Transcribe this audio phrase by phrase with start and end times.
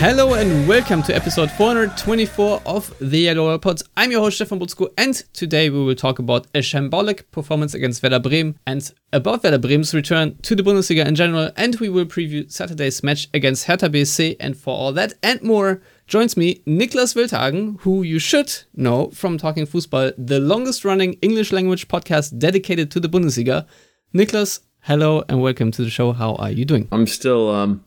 [0.00, 3.82] Hello and welcome to episode 424 of the Yellow Pods.
[3.96, 8.00] I'm your host Stefan Buczko and today we will talk about a shambolic performance against
[8.00, 12.04] Werder Bremen and about Werder Bremen's return to the Bundesliga in general and we will
[12.04, 17.16] preview Saturday's match against Hertha BSC and for all that and more joins me Niklas
[17.16, 22.92] Wildhagen, who you should know from Talking Fußball, the longest running English language podcast dedicated
[22.92, 23.66] to the Bundesliga.
[24.14, 26.12] Niklas, hello and welcome to the show.
[26.12, 26.86] How are you doing?
[26.92, 27.84] I'm still um,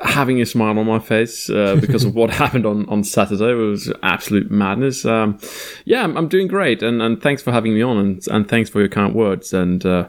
[0.00, 3.50] having a smile on my face uh, because of what happened on, on Saturday.
[3.50, 5.04] It was absolute madness.
[5.04, 5.38] Um,
[5.84, 8.70] yeah, I'm, I'm, doing great, and, and thanks for having me on, and, and thanks
[8.70, 9.52] for your kind words.
[9.52, 10.08] And uh,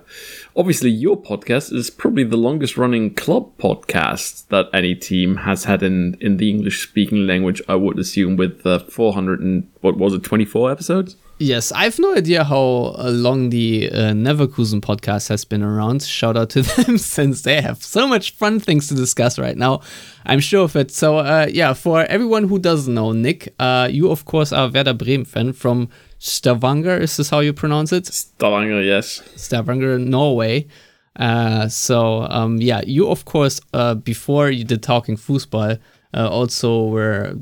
[0.55, 5.81] obviously, your podcast is probably the longest running club podcast that any team has had
[5.81, 10.13] in, in the English speaking language, I would assume, with uh, 400 and what was
[10.13, 11.15] it, 24 episodes?
[11.41, 16.03] Yes, I have no idea how long the uh, Neverkusen podcast has been around.
[16.03, 19.79] Shout out to them since they have so much fun things to discuss right now.
[20.25, 20.91] I'm sure of it.
[20.91, 24.93] So, uh, yeah, for everyone who doesn't know, Nick, uh, you of course are Werder
[24.93, 26.97] Bremen fan from Stavanger.
[26.97, 28.07] Is this how you pronounce it?
[28.07, 29.23] Stavanger, yes.
[29.37, 30.67] Stavanger, Norway.
[31.15, 35.77] Uh, so, um, yeah, you of course uh, before you did talking football,
[36.13, 37.37] uh, also were,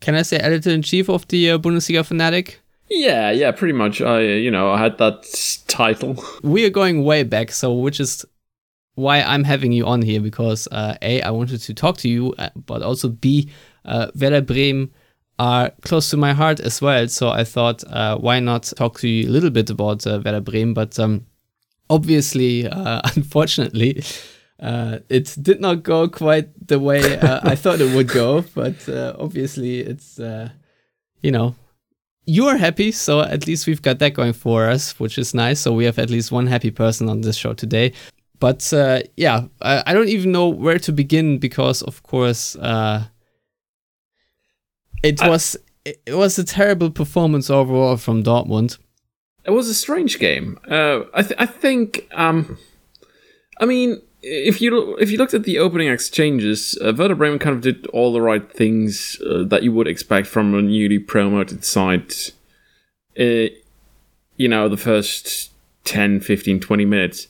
[0.00, 2.59] can I say, editor in chief of the Bundesliga Fanatic?
[2.90, 4.02] Yeah, yeah, pretty much.
[4.02, 5.22] I, you know, I had that
[5.68, 6.22] title.
[6.42, 8.24] We are going way back, so which is
[8.96, 12.34] why I'm having you on here because uh, a I wanted to talk to you,
[12.36, 13.48] uh, but also b
[13.84, 14.90] uh, Werder Bremen
[15.38, 17.06] are close to my heart as well.
[17.08, 20.40] So I thought, uh, why not talk to you a little bit about uh, Werder
[20.40, 20.74] Bremen?
[20.74, 21.26] But um,
[21.88, 24.02] obviously, uh, unfortunately.
[24.58, 28.86] Uh, it did not go quite the way uh, I thought it would go, but
[28.90, 31.54] uh, obviously it's you know
[32.26, 35.60] you are happy, so at least we've got that going for us, which is nice.
[35.60, 37.92] So we have at least one happy person on this show today.
[38.38, 43.04] But uh, yeah, I, I, don't even know where to begin because, of course, uh,
[45.02, 48.78] it I, was it was a terrible performance overall from Dortmund.
[49.44, 50.58] It was a strange game.
[50.68, 52.08] Uh, I th- I think.
[52.12, 52.58] Um,
[53.60, 57.56] I mean, if you if you looked at the opening exchanges, uh, Werder Bremen kind
[57.56, 61.64] of did all the right things uh, that you would expect from a newly promoted
[61.64, 62.12] side.
[63.18, 63.48] Uh,
[64.36, 65.50] you know, the first
[65.84, 67.28] 10, 15, 20 minutes.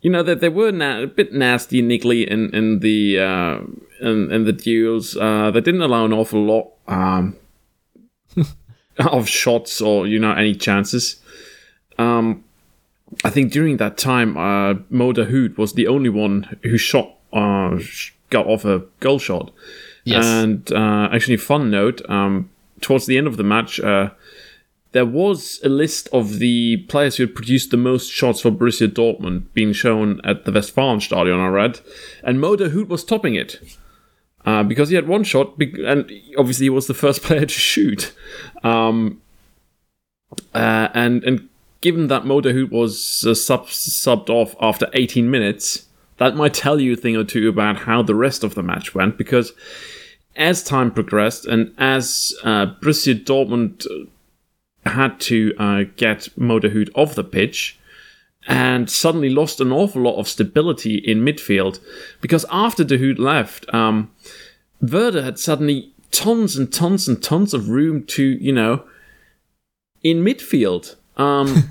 [0.00, 3.58] You know that they were na- a bit nasty and niggly in in the uh,
[4.00, 5.16] in, in the duels.
[5.16, 7.36] Uh, they didn't allow an awful lot um,
[8.98, 11.20] of shots or you know any chances.
[11.98, 12.44] Um,
[13.24, 17.78] I think during that time, uh, Mo Dahoud was the only one who shot, uh,
[18.30, 19.50] got off a goal shot.
[20.04, 20.24] Yes.
[20.24, 24.10] And uh, actually, fun note: um, towards the end of the match, uh,
[24.92, 28.88] there was a list of the players who had produced the most shots for Borussia
[28.88, 31.38] Dortmund being shown at the Westfalenstadion.
[31.38, 31.80] I read,
[32.22, 33.60] and Mo Dahoud was topping it.
[34.46, 38.14] Uh, because he had one shot, and obviously he was the first player to shoot.
[38.62, 39.20] Um,
[40.54, 41.48] uh, and and
[41.80, 46.80] given that Mo Dahoud was uh, sub- subbed off after 18 minutes, that might tell
[46.80, 49.16] you a thing or two about how the rest of the match went.
[49.16, 49.52] Because
[50.36, 56.90] as time progressed and as uh, Borussia Dortmund uh, had to uh, get Mo Dahoud
[56.94, 57.78] off the pitch,
[58.46, 61.80] and suddenly lost an awful lot of stability in midfield,
[62.20, 64.10] because after Dahoud left, um,
[64.80, 68.84] Werder had suddenly tons and tons and tons of room to, you know,
[70.02, 71.70] in midfield um,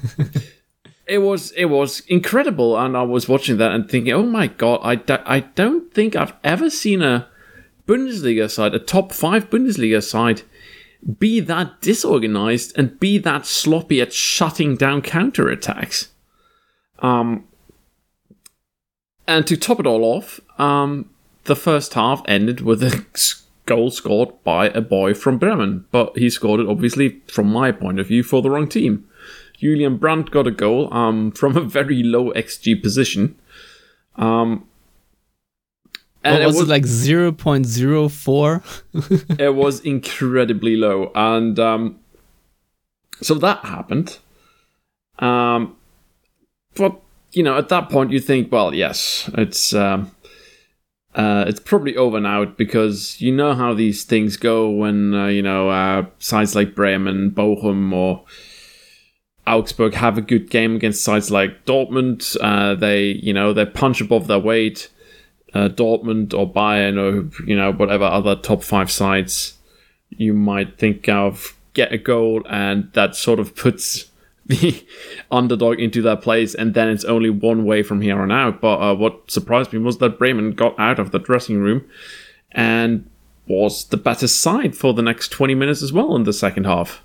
[1.08, 4.82] it was it was incredible, and I was watching that and thinking, oh my god,
[4.84, 7.28] I, do, I don't think I've ever seen a
[7.88, 10.42] Bundesliga side, a top five Bundesliga side,
[11.20, 16.10] be that disorganized and be that sloppy at shutting down counterattacks.
[17.00, 17.46] Um,
[19.28, 21.10] and to top it all off, um,
[21.46, 23.06] the first half ended with a
[23.68, 28.00] goal scored by a boy from Bremen, but he scored it obviously, from my point
[28.00, 29.08] of view, for the wrong team.
[29.60, 33.36] Julian Brandt got a goal um, from a very low XG position.
[34.16, 34.68] Um,
[36.24, 39.36] and was it, was, it like 0.04?
[39.40, 41.12] it was incredibly low.
[41.14, 42.00] And um,
[43.22, 44.18] so that happened.
[45.20, 45.76] Um,
[46.76, 47.00] but
[47.32, 50.12] you know, at that point, you think, well, yes, it's um,
[51.18, 55.42] uh, it's probably over now because you know how these things go when uh, you
[55.42, 58.24] know uh, sides like Bremen, Bochum, or
[59.48, 62.38] Augsburg have a good game against sides like Dortmund.
[62.40, 64.90] Uh, they, you know, they punch above their weight.
[65.56, 69.58] Uh, Dortmund or Bayern or you know whatever other top five sides
[70.10, 74.07] you might think of get a goal, and that sort of puts
[74.48, 74.86] the
[75.32, 78.62] underdog into that place, and then it's only one way from here on out.
[78.62, 81.86] But uh, what surprised me was that Bremen got out of the dressing room
[82.52, 83.10] and
[83.48, 87.04] was the better side for the next 20 minutes as well in the second half.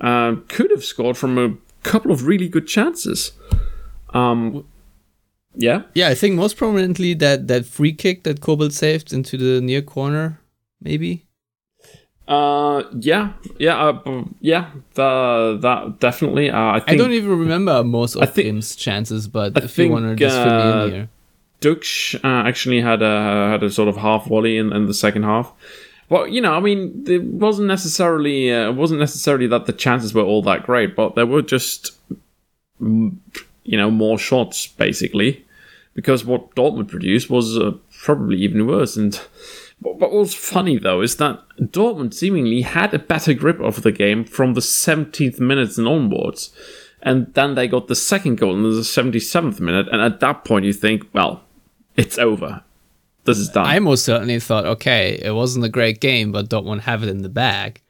[0.00, 3.32] Um, could have scored from a couple of really good chances.
[4.12, 4.66] Um,
[5.54, 5.82] yeah.
[5.94, 9.82] Yeah, I think most prominently that that free kick that Kobel saved into the near
[9.82, 10.40] corner,
[10.80, 11.26] maybe.
[12.26, 14.70] Uh, yeah, yeah, uh, yeah.
[14.94, 16.50] The, that definitely.
[16.50, 19.76] Uh, I, think I don't even remember most of think- Bremen's chances, but I if
[19.76, 21.08] you think, want to just fill me uh, in here.
[21.60, 25.24] Ducksch uh, actually had a had a sort of half volley in, in the second
[25.24, 25.52] half.
[26.08, 30.14] Well, you know, I mean, it wasn't necessarily uh, it wasn't necessarily that the chances
[30.14, 31.92] were all that great, but there were just
[32.80, 33.14] mm,
[33.64, 35.44] you know more shots basically
[35.94, 37.72] because what Dortmund produced was uh,
[38.02, 38.96] probably even worse.
[38.96, 39.18] And
[39.84, 44.24] what was funny though is that Dortmund seemingly had a better grip of the game
[44.24, 46.50] from the 17th minutes and onwards.
[47.02, 50.64] And then they got the second goal in the 77th minute, and at that point
[50.64, 51.44] you think, well,
[51.96, 52.62] it's over.
[53.24, 53.66] This is done.
[53.66, 57.22] I most certainly thought, okay, it wasn't a great game, but Dortmund have it in
[57.22, 57.80] the bag.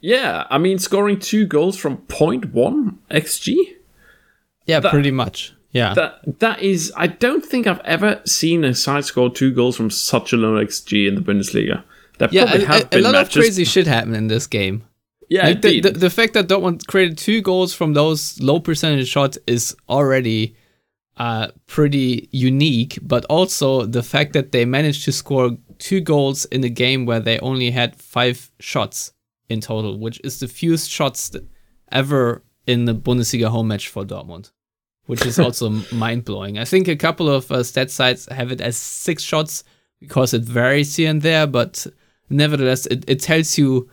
[0.00, 3.54] yeah, I mean, scoring two goals from 0.1 xg.
[4.66, 5.53] Yeah, That- pretty much.
[5.74, 5.92] Yeah.
[5.92, 9.90] That that is, I don't think I've ever seen a side score two goals from
[9.90, 11.82] such a low xg in the Bundesliga.
[12.18, 13.36] There yeah, probably a, have a- a lot matches.
[13.36, 14.84] of crazy shit happened in this game.
[15.28, 19.08] yeah, Like the, the, the fact that Dortmund created two goals from those low percentage
[19.08, 20.54] shots is already
[21.16, 26.62] uh, pretty unique, but also the fact that they managed to score two goals in
[26.62, 29.12] a game where they only had five shots
[29.48, 31.34] in total, which is the fewest shots
[31.90, 34.50] ever in the Bundesliga home match for Dortmund,
[35.06, 36.58] which is also mind blowing.
[36.58, 39.64] I think a couple of uh, stat sites have it as six shots
[40.00, 41.86] because it varies here and there, but
[42.28, 43.88] nevertheless, it, it tells you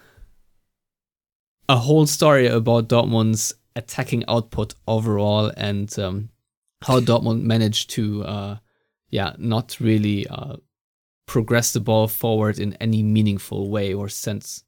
[1.69, 6.29] a whole story about Dortmund's attacking output overall and um,
[6.81, 8.57] how Dortmund managed to, uh,
[9.09, 10.57] yeah, not really uh,
[11.27, 14.65] progress the ball forward in any meaningful way or sense.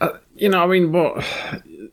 [0.00, 1.24] Uh, you know, I mean, what?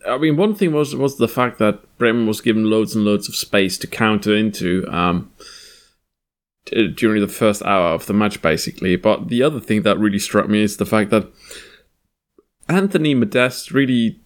[0.07, 3.27] I mean, one thing was was the fact that Bremen was given loads and loads
[3.27, 5.31] of space to counter into um,
[6.65, 8.95] d- during the first hour of the match, basically.
[8.95, 11.27] But the other thing that really struck me is the fact that
[12.67, 14.19] Anthony Modeste really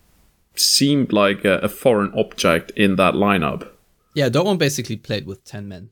[0.56, 3.70] seemed like a, a foreign object in that lineup.
[4.14, 5.90] Yeah, Dortmund basically played with 10 men.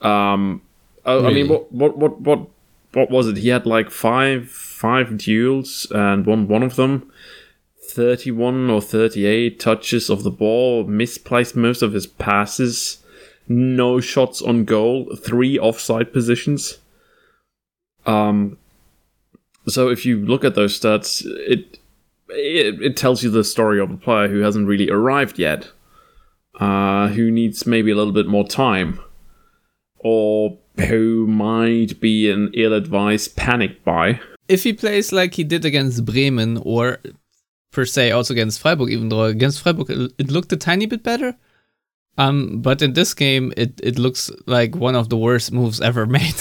[0.00, 0.62] Um,
[1.04, 2.48] I, I mean, what, what, what, what,
[2.92, 3.38] what was it?
[3.38, 7.10] He had like five, five duels and won one of them.
[7.92, 13.02] 31 or 38 touches of the ball, misplaced most of his passes,
[13.48, 16.78] no shots on goal, three offside positions.
[18.06, 18.58] Um,
[19.68, 21.78] so if you look at those stats, it,
[22.28, 25.70] it it tells you the story of a player who hasn't really arrived yet,
[26.58, 29.00] uh, who needs maybe a little bit more time
[29.98, 34.20] or who might be an ill-advised panic buy.
[34.48, 36.98] If he plays like he did against Bremen or
[37.72, 41.36] per se also against Freiburg, even though against Freiburg it, looked a tiny bit better.
[42.18, 46.06] Um, but in this game, it, it looks like one of the worst moves ever
[46.18, 46.40] made.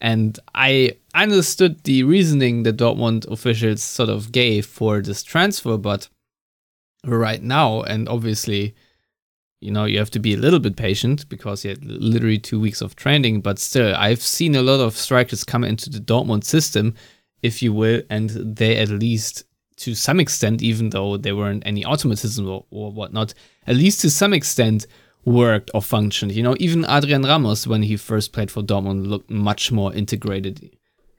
[0.00, 6.08] And I understood the reasoning that Dortmund officials sort of gave for this transfer, but
[7.04, 8.74] right now, and obviously,
[9.60, 12.60] you know, you have to be a little bit patient because you had literally two
[12.60, 16.44] weeks of training, but still, I've seen a lot of strikers come into the Dortmund
[16.44, 16.94] system,
[17.40, 19.44] if you will, and they at least
[19.76, 23.34] to some extent, even though there weren't any automatism or, or whatnot,
[23.66, 24.86] at least to some extent
[25.24, 26.32] worked or functioned.
[26.32, 30.70] You know, even Adrian Ramos, when he first played for Dortmund, looked much more integrated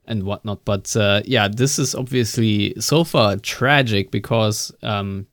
[0.06, 0.66] and whatnot.
[0.66, 5.28] But uh, yeah, this is obviously so far tragic because um,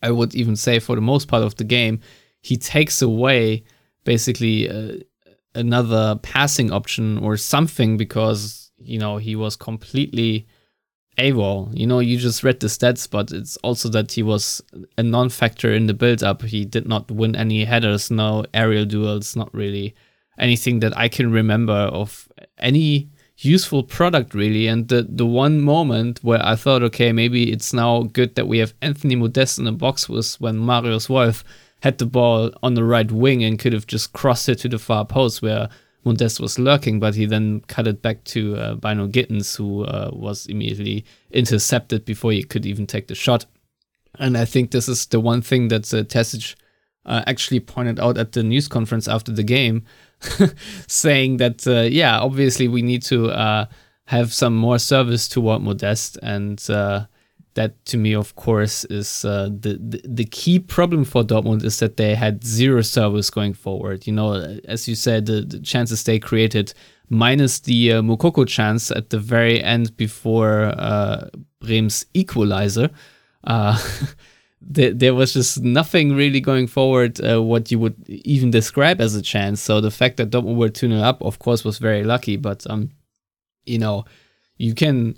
[0.00, 2.00] I would even say for the most part of the game,
[2.40, 3.64] he takes away
[4.04, 4.98] basically uh,
[5.54, 10.46] another passing option or something because you know he was completely
[11.18, 11.70] AWOL.
[11.76, 14.62] You know, you just read the stats, but it's also that he was
[14.96, 16.42] a non-factor in the build-up.
[16.42, 19.94] He did not win any headers, no aerial duels, not really
[20.38, 24.66] anything that I can remember of any useful product really.
[24.66, 28.58] And the the one moment where I thought, okay, maybe it's now good that we
[28.58, 31.44] have Anthony Modeste in the box was when Marius Wolf
[31.82, 34.78] had the ball on the right wing and could have just crossed it to the
[34.78, 35.68] far post where
[36.04, 40.10] Modeste was lurking, but he then cut it back to uh, Bynoe Gittens, who uh,
[40.12, 43.46] was immediately intercepted before he could even take the shot.
[44.18, 46.04] And I think this is the one thing that uh,
[47.08, 49.84] uh, actually pointed out at the news conference after the game,
[50.86, 53.66] saying that, uh, yeah, obviously we need to uh,
[54.06, 56.18] have some more service toward Modeste.
[56.22, 57.06] And uh,
[57.58, 61.80] that to me, of course, is uh, the, the, the key problem for Dortmund is
[61.80, 64.06] that they had zero service going forward.
[64.06, 64.34] You know,
[64.66, 66.72] as you said, the, the chances they created,
[67.10, 72.90] minus the uh, Moukoko chance at the very end before uh, Bremen's equalizer.
[73.42, 73.76] Uh,
[74.60, 79.16] there, there was just nothing really going forward uh, what you would even describe as
[79.16, 79.60] a chance.
[79.60, 82.36] So the fact that Dortmund were 2 0 up, of course, was very lucky.
[82.36, 82.90] But, um,
[83.66, 84.04] you know,
[84.58, 85.16] you can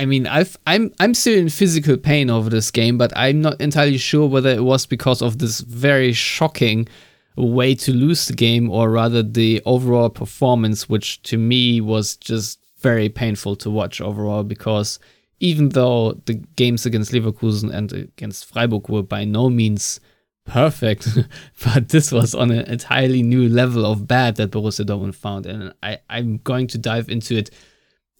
[0.00, 3.60] I mean, I've, I'm I'm still in physical pain over this game, but I'm not
[3.60, 6.88] entirely sure whether it was because of this very shocking
[7.36, 12.58] way to lose the game, or rather the overall performance, which to me was just
[12.78, 14.42] very painful to watch overall.
[14.42, 14.98] Because
[15.38, 20.00] even though the games against Leverkusen and against Freiburg were by no means
[20.44, 21.08] perfect,
[21.64, 25.72] but this was on an entirely new level of bad that Borussia Dortmund found, and
[25.84, 27.50] I I'm going to dive into it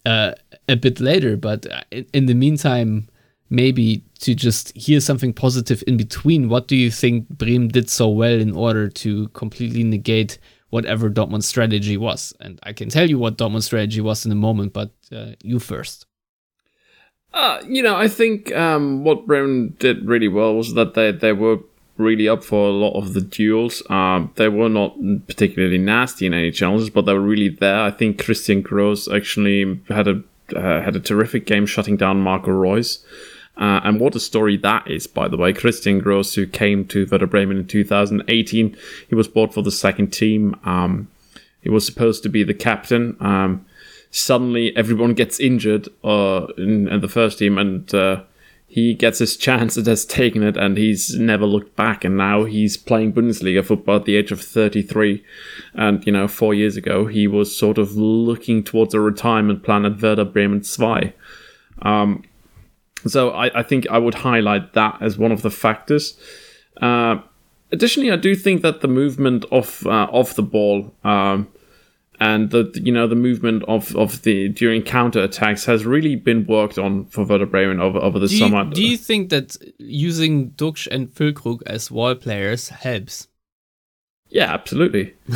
[0.05, 0.33] uh,
[0.67, 1.37] a bit later.
[1.37, 1.81] But uh,
[2.13, 3.07] in, the meantime,
[3.49, 6.49] maybe to just hear something positive in between.
[6.49, 10.37] What do you think Bremen did so well in order to completely negate
[10.69, 12.33] whatever Dortmund's strategy was?
[12.39, 15.59] And I can tell you what Dortmund's strategy was in a moment, but uh, you
[15.59, 16.05] first.
[17.33, 21.33] Uh, you know, I think um, what Bremen did really well was that they, they
[21.33, 21.59] were
[21.97, 23.81] really up for a lot of the duels.
[23.89, 24.95] Um, they were not
[25.27, 27.81] particularly nasty in any challenges, but they were really there.
[27.81, 30.23] I think Christian Gross actually had a
[30.55, 33.03] uh, had a terrific game shutting down Marco Reus.
[33.57, 35.53] Uh, and what a story that is, by the way.
[35.53, 40.11] Christian Gross, who came to Werder Bremen in 2018, he was bought for the second
[40.11, 40.59] team.
[40.65, 41.07] Um,
[41.61, 43.15] he was supposed to be the captain.
[43.19, 43.65] Um,
[44.11, 48.23] suddenly, everyone gets injured uh, in, in, the first team, and uh,
[48.75, 52.03] he gets his chance and has taken it and he's never looked back.
[52.03, 55.23] And now he's playing Bundesliga football at the age of 33
[55.75, 59.85] and you know four years ago he was sort of looking towards a retirement plan
[59.85, 61.13] at Werder Bremen 2
[61.83, 62.25] um,
[63.07, 66.19] so I, I, think I would highlight that as one of the factors.
[66.81, 67.19] Uh,
[67.71, 71.47] additionally I do think that the movement of uh, of the ball um,
[72.19, 76.45] and the you know the movement of, of the during counter attacks has really been
[76.45, 78.65] worked on for Werder Bremen over, over the do summer.
[78.65, 83.27] do you think that using Ducksch and Füllkrug as wall players helps?
[84.29, 85.13] Yeah, absolutely.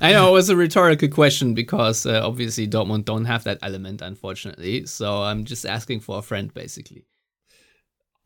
[0.00, 4.00] I know it was a rhetorical question because uh, obviously Dortmund don't have that element,
[4.00, 4.86] unfortunately.
[4.86, 7.04] So I'm just asking for a friend, basically.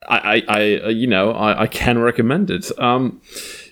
[0.06, 2.70] I, I, I you know, I, I can recommend it.
[2.78, 3.20] Um,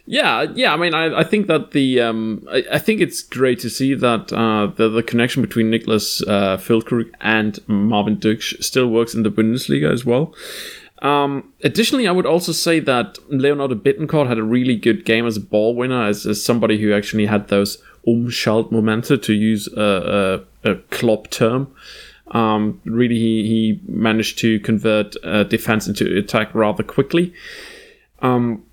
[0.06, 0.72] yeah, yeah.
[0.72, 3.94] I mean, I, I think that the um, I, I think it's great to see
[3.94, 9.30] that uh, the the connection between Niklas uh, and Marvin Ducksch still works in the
[9.30, 10.34] Bundesliga as well.
[11.02, 15.36] Um, additionally, I would also say that Leonardo Bittencourt had a really good game as
[15.36, 20.70] a ball winner, as, as somebody who actually had those Umschaltmomente, to use a, a,
[20.70, 21.72] a Klopp term.
[22.28, 27.34] Um, really, he, he managed to convert uh, defense into attack rather quickly.
[28.20, 28.64] Um,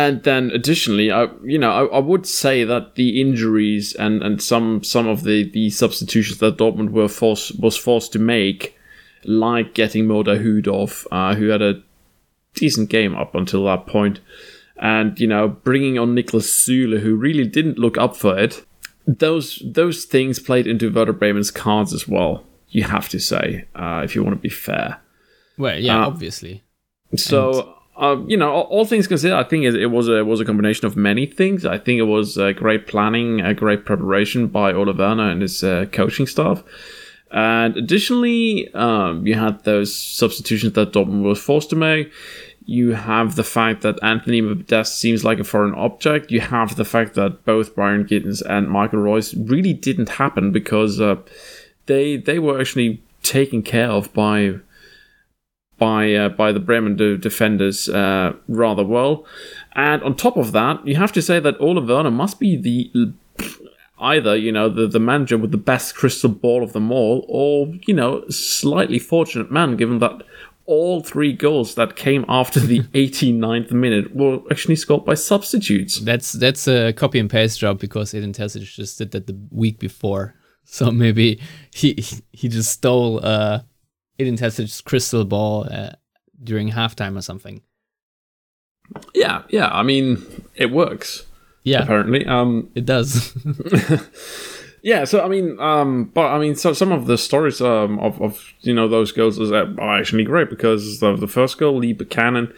[0.00, 4.42] and then additionally, I you know I, I, would say that the injuries and, and
[4.42, 8.78] some some of the, the substitutions that Dortmund were forced was forced to make,
[9.24, 11.82] like getting Moda Hühdorf, uh, who had a
[12.54, 14.20] decent game up until that point,
[14.78, 18.64] and you know bringing on Niklas Süle, who really didn't look up for it.
[19.06, 22.44] Those those things played into Werder Bremen's cards as well.
[22.68, 25.00] You have to say, uh, if you want to be fair.
[25.58, 26.64] Well, yeah, uh, obviously.
[27.16, 27.60] So.
[27.60, 30.26] And- uh, you know, all, all, things considered, I think it, it, was a it
[30.26, 31.66] was a combination of many things.
[31.66, 35.62] I think it was a great planning, a great preparation by Ole Werner and his
[35.62, 36.64] uh, coaching staff.
[37.30, 42.10] And additionally, um, you had those substitutions that Dortmund was forced to make.
[42.64, 46.30] You have the fact that Anthony Modeste seems like a foreign object.
[46.30, 51.00] You have the fact that both Byron Gittens and Michael Royce really didn't happen because
[51.00, 51.16] uh,
[51.84, 54.54] they they were actually taken care of by
[55.80, 59.26] by uh, by the Bremen defenders uh, rather well.
[59.72, 63.12] And on top of that, you have to say that Ole Werner must be the
[63.98, 67.74] either you know the, the manager with the best crystal ball of them all, or
[67.86, 70.22] you know slightly fortunate man, given that
[70.66, 75.98] all three goals that came after the 89th minute were actually scored by substitutes.
[75.98, 79.78] That's that's a copy and paste job because Edin Terzic just did that the week
[79.78, 80.34] before.
[80.64, 81.40] So maybe
[81.74, 83.60] he he just stole uh,
[84.20, 85.92] Edin Terzic's crystal ball uh,
[86.42, 87.62] during halftime or something.
[89.14, 89.68] Yeah, yeah.
[89.68, 90.24] I mean,
[90.54, 91.26] it works.
[91.64, 92.26] Yeah, apparently.
[92.26, 93.36] Um, it does.
[94.82, 95.04] yeah.
[95.04, 98.52] So I mean, um, but I mean, so some of the stories um, of, of
[98.60, 102.52] you know those goals are actually great because of the first goal, Lee Buchanan.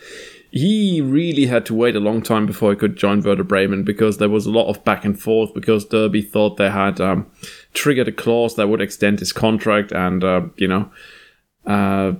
[0.54, 4.18] He really had to wait a long time before he could join Werder Bremen because
[4.18, 7.26] there was a lot of back and forth because Derby thought they had um,
[7.72, 10.90] triggered a clause that would extend his contract, and uh, you know,
[11.66, 12.12] uh,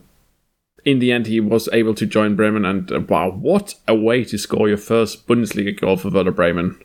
[0.85, 4.25] in the end, he was able to join Bremen, and uh, wow, what a way
[4.25, 6.79] to score your first Bundesliga goal for Werder Bremen.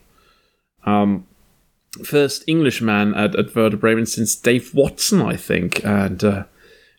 [0.85, 1.25] Um,
[2.03, 6.43] first Englishman at, at Werder Bremen since Dave Watson, I think, and uh,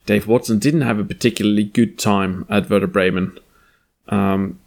[0.07, 3.38] Dave Watson didn't have a particularly good time at Werder Bremen.
[4.09, 4.59] Um,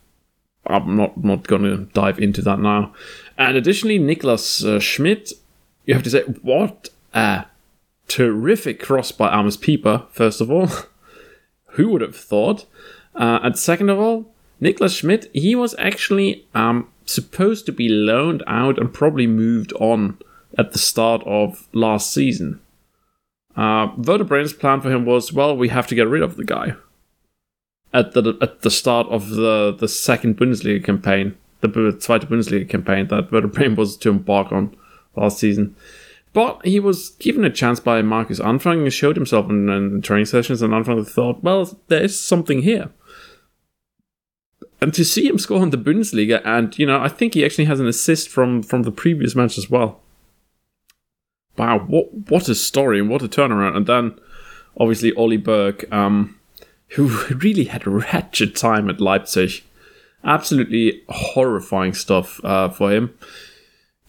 [0.67, 2.93] I'm not not going to dive into that now.
[3.37, 5.33] And additionally, Niklas uh, Schmidt,
[5.85, 7.45] you have to say, what a
[8.11, 10.67] terrific cross by Amos Pieper, first of all.
[11.71, 12.65] Who would have thought?
[13.15, 18.43] Uh, and second of all, Niklas Schmidt, he was actually um, supposed to be loaned
[18.47, 20.17] out and probably moved on
[20.57, 22.59] at the start of last season.
[23.55, 26.43] Uh, Werder Bremen's plan for him was, well, we have to get rid of the
[26.43, 26.75] guy
[27.93, 33.07] at the at the start of the the second Bundesliga campaign, the Zweite Bundesliga campaign
[33.07, 34.75] that Werder Bremen was to embark on
[35.15, 35.75] last season.
[36.33, 40.25] But he was given a chance by Markus Anfang and showed himself in, in training
[40.25, 42.89] sessions, and Anfang thought, well, there is something here.
[44.79, 47.65] And to see him score in the Bundesliga, and you know, I think he actually
[47.65, 49.99] has an assist from from the previous match as well.
[51.57, 53.75] Wow, what what a story and what a turnaround!
[53.75, 54.19] And then,
[54.79, 56.39] obviously, Ollie Burke, um,
[56.89, 59.63] who really had a wretched time at Leipzig.
[60.23, 63.15] Absolutely horrifying stuff uh, for him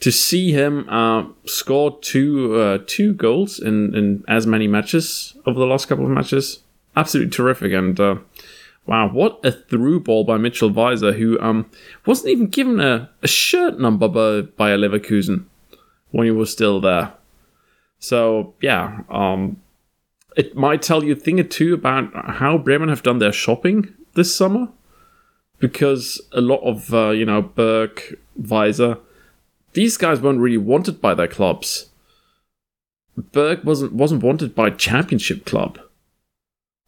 [0.03, 5.59] to see him uh, score two uh, two goals in, in as many matches over
[5.59, 6.59] the last couple of matches,
[6.97, 7.73] absolutely terrific.
[7.73, 8.17] And uh,
[8.85, 11.71] wow, what a through ball by Mitchell Weiser, who um,
[12.05, 15.45] wasn't even given a, a shirt number by, by Leverkusen
[16.11, 17.13] when he was still there.
[18.01, 19.63] So yeah, um,
[20.37, 23.95] it might tell you a thing or two about how Bremen have done their shopping
[24.15, 24.67] this summer,
[25.61, 28.99] because a lot of uh, you know Burke, Weiser
[29.75, 31.91] these guys weren't really wanted by their clubs.
[33.17, 35.79] Burke wasn't wasn't wanted by championship club.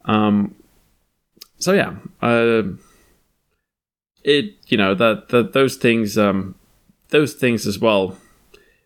[0.05, 0.55] Um.
[1.57, 2.63] So yeah, uh,
[4.23, 6.55] it you know that that those things um
[7.09, 8.17] those things as well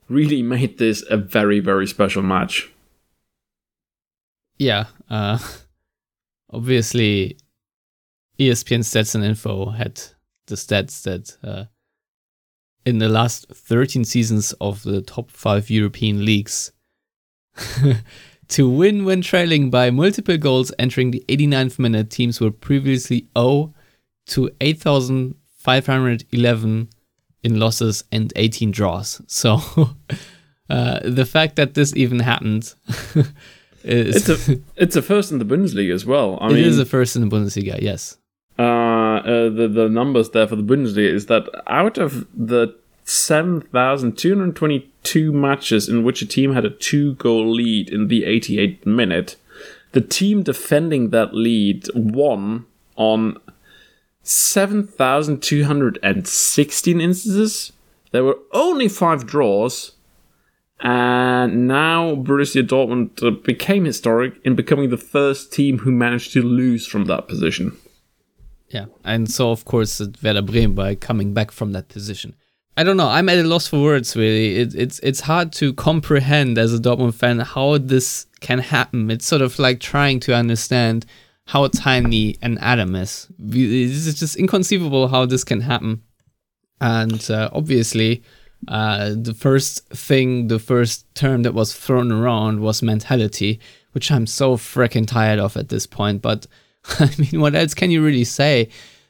[0.07, 2.69] really made this a very very special match.
[4.57, 4.85] Yeah.
[5.09, 5.39] Uh.
[6.51, 7.37] Obviously,
[8.39, 10.01] ESPN Stats and Info had
[10.47, 11.65] the stats that uh,
[12.89, 16.73] in the last 13 seasons of the top five European leagues.
[18.49, 23.73] to win when trailing by multiple goals entering the 89th minute, teams were previously 0
[24.27, 26.89] to 8,511
[27.43, 29.21] in losses and 18 draws.
[29.27, 29.59] So
[30.69, 32.73] uh, the fact that this even happened.
[33.83, 36.37] is it's a it's a first in the Bundesliga as well.
[36.41, 38.17] I it mean, is a first in the Bundesliga, yes.
[38.57, 42.77] Uh, uh, the the numbers there for the Bundesliga is that out of the
[43.09, 49.35] 7,222 matches in which a team had a two goal lead in the 88th minute,
[49.93, 53.37] the team defending that lead won on
[54.21, 57.73] 7,216 instances.
[58.11, 59.93] There were only five draws,
[60.79, 66.43] and now Borussia Dortmund uh, became historic in becoming the first team who managed to
[66.43, 67.75] lose from that position.
[68.67, 72.35] Yeah, and so of course Werder Bremen by coming back from that position.
[72.79, 73.09] I don't know.
[73.09, 74.15] I'm at a loss for words.
[74.15, 79.11] Really, it, it's it's hard to comprehend as a Dortmund fan how this can happen.
[79.11, 81.05] It's sort of like trying to understand
[81.47, 83.27] how tiny an atom is.
[83.37, 86.03] This is just inconceivable how this can happen.
[86.79, 88.23] And uh, obviously,
[88.69, 93.59] uh, the first thing, the first term that was thrown around was mentality,
[93.91, 96.21] which I'm so freaking tired of at this point.
[96.21, 96.47] But
[96.97, 98.69] I mean, what else can you really say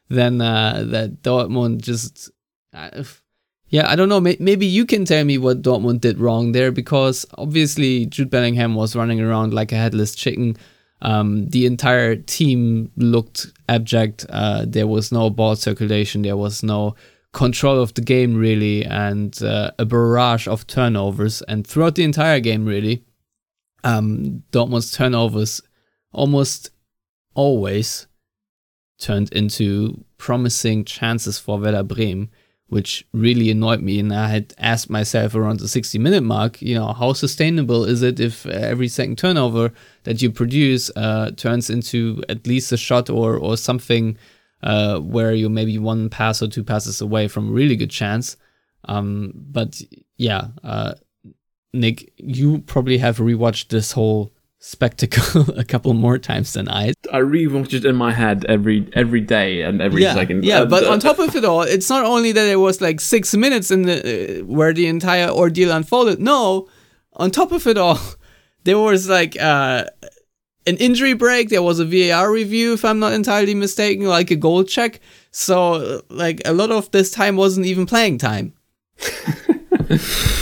[0.09, 2.31] than uh, that Dortmund just.
[2.73, 3.03] Uh,
[3.69, 4.19] yeah, I don't know.
[4.19, 8.95] Maybe you can tell me what Dortmund did wrong there because obviously Jude Bellingham was
[8.95, 10.57] running around like a headless chicken.
[11.01, 14.25] Um, the entire team looked abject.
[14.29, 16.23] Uh, there was no ball circulation.
[16.23, 16.95] There was no
[17.31, 21.41] control of the game really, and uh, a barrage of turnovers.
[21.43, 23.05] And throughout the entire game, really,
[23.83, 25.61] um, Dortmund's turnovers
[26.11, 26.71] almost
[27.35, 28.07] always
[28.99, 32.29] turned into promising chances for Werder Bremen,
[32.69, 33.99] which really annoyed me.
[33.99, 38.01] And I had asked myself around the 60 minute mark, you know, how sustainable is
[38.01, 43.09] it if every second turnover that you produce uh, turns into at least a shot
[43.09, 44.17] or, or something
[44.61, 48.37] uh, where you're maybe one pass or two passes away from a really good chance?
[48.85, 49.81] Um, but
[50.17, 50.93] yeah, uh,
[51.73, 56.93] Nick, you probably have rewatched this whole spectacle a couple more times than I.
[57.11, 60.43] I rewatch it in my head every every day and every yeah, second.
[60.43, 63.01] Yeah, but uh, on top of it all, it's not only that it was like
[63.01, 66.19] six minutes in the uh, where the entire ordeal unfolded.
[66.19, 66.69] No,
[67.13, 67.99] on top of it all,
[68.65, 69.85] there was like uh,
[70.67, 71.49] an injury break.
[71.49, 74.99] There was a VAR review, if I'm not entirely mistaken, like a goal check.
[75.31, 78.53] So like a lot of this time wasn't even playing time.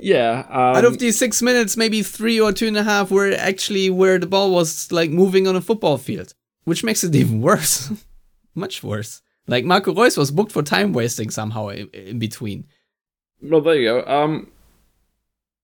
[0.00, 3.32] yeah, um, Out of these six minutes, maybe three or two and a half were
[3.32, 6.34] actually where the ball was like moving on a football field,
[6.64, 7.92] which makes it even worse.
[8.54, 9.22] Much worse.
[9.46, 12.66] Like Marco Reus was booked for time wasting somehow in, in between.
[13.42, 14.04] Well, there you go.
[14.06, 14.50] Um,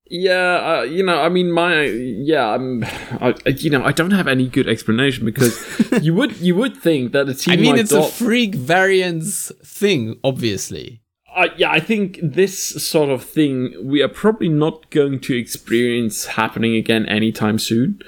[0.08, 4.28] yeah, uh, you know, I mean, my yeah, I'm, I, you know, I don't have
[4.28, 5.56] any good explanation because
[6.02, 7.54] you would you would think that a team.
[7.54, 11.02] I mean, like it's a freak variance thing, obviously.
[11.36, 16.26] I yeah, I think this sort of thing we are probably not going to experience
[16.26, 18.00] happening again anytime soon.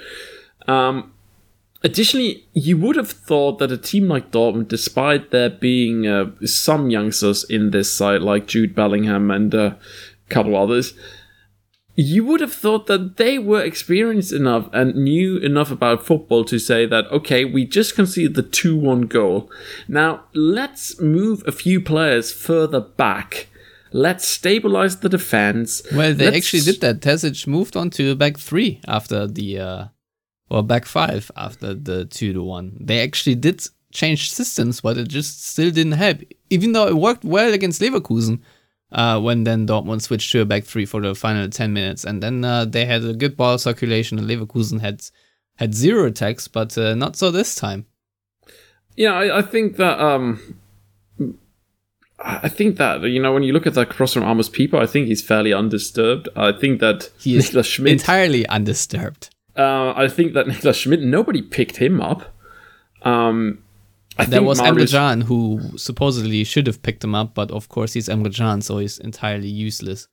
[0.67, 1.13] Um,
[1.83, 6.89] additionally, you would have thought that a team like Dortmund, despite there being uh, some
[6.89, 10.93] youngsters in this side like Jude Bellingham and uh, a couple others,
[12.01, 16.57] you would have thought that they were experienced enough and knew enough about football to
[16.57, 19.51] say that, okay, we just conceded the 2 1 goal.
[19.87, 23.47] Now, let's move a few players further back.
[23.91, 25.81] Let's stabilize the defense.
[25.93, 27.01] Well, they Let's- actually did that.
[27.01, 29.85] Terzic moved on to back three after the, uh,
[30.49, 32.77] or back five after the two to one.
[32.79, 36.19] They actually did change systems, but it just still didn't help.
[36.49, 38.39] Even though it worked well against Leverkusen,
[38.91, 42.03] uh, when then Dortmund switched to a back three for the final 10 minutes.
[42.03, 45.01] And then uh, they had a good ball circulation, and Leverkusen had
[45.57, 47.85] had zero attacks, but uh, not so this time.
[48.95, 50.57] Yeah, I, I think that um
[52.21, 54.85] I think that you know when you look at that cross from Amos Pieper, I
[54.85, 56.27] think he's fairly undisturbed.
[56.35, 57.93] I think that He is Niklas Schmidt.
[57.93, 59.29] entirely undisturbed.
[59.55, 61.01] uh, I think that Niklas Schmidt.
[61.01, 62.35] Nobody picked him up.
[63.03, 63.63] Um,
[64.19, 67.69] I There was Emre Emre Can who supposedly should have picked him up, but of
[67.69, 70.07] course he's Emre Can, so he's entirely useless.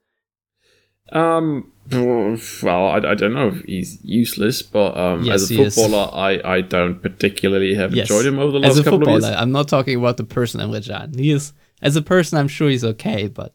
[1.12, 6.10] Um, well, I, I don't know if he's useless, but um, Yes, as a footballer,
[6.12, 8.10] I, I don't particularly have Yes.
[8.10, 9.40] enjoyed him over the last As a couple of footballer, years.
[9.40, 11.16] I'm not talking about the person Emre Can.
[11.16, 13.54] He is as a person, I'm sure he's okay, but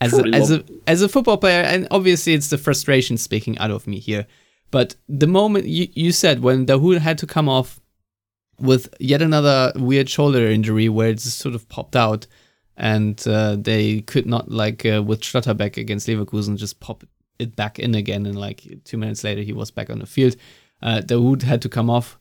[0.00, 3.70] as a, as a as a football player, and obviously it's the frustration speaking out
[3.70, 4.26] of me here.
[4.70, 7.80] But the moment you, you said when Dahoud had to come off
[8.58, 12.26] with yet another weird shoulder injury where it just sort of popped out,
[12.76, 17.04] and uh, they could not like uh, with Schlotterbeck against Leverkusen just pop
[17.38, 20.36] it back in again, and like two minutes later he was back on the field.
[20.82, 22.18] Uh, Dahoud had to come off.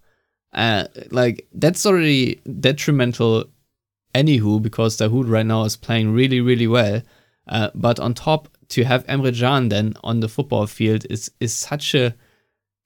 [0.53, 3.45] Uh, like that's already detrimental
[4.13, 7.01] anywho because Dahoud right now is playing really really well.
[7.47, 11.53] Uh, but on top to have Emre Can then on the football field is is
[11.53, 12.15] such a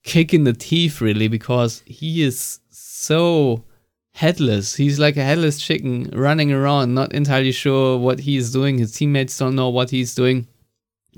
[0.02, 2.60] kick in the teeth really because he is
[3.00, 3.64] so
[4.12, 4.74] headless.
[4.74, 8.76] He's like a headless chicken running around, not entirely sure what he's doing.
[8.76, 10.46] His teammates don't know what he's doing.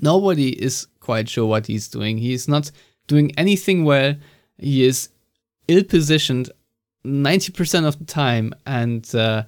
[0.01, 2.19] Nobody is quite sure what he's doing.
[2.19, 2.71] He's not
[3.09, 4.15] doing anything well.
[4.59, 5.09] He is
[5.67, 6.51] ill positioned
[7.05, 9.43] 90% of the time and uh,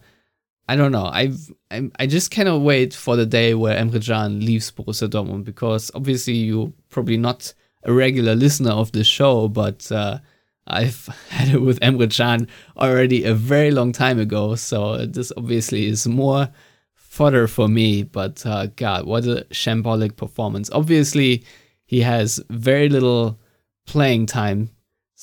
[0.69, 1.07] I don't know.
[1.07, 5.45] I've I'm, I just cannot wait for the day where Emre Can leaves Borussia Dortmund
[5.45, 10.19] because obviously you're probably not a regular listener of this show, but uh,
[10.67, 14.55] I've had it with Emre Can already a very long time ago.
[14.55, 16.49] So this obviously is more
[16.95, 18.03] fodder for me.
[18.03, 20.71] But uh, God, what a shambolic performance!
[20.73, 21.45] Obviously,
[21.85, 23.39] he has very little
[23.87, 24.71] playing time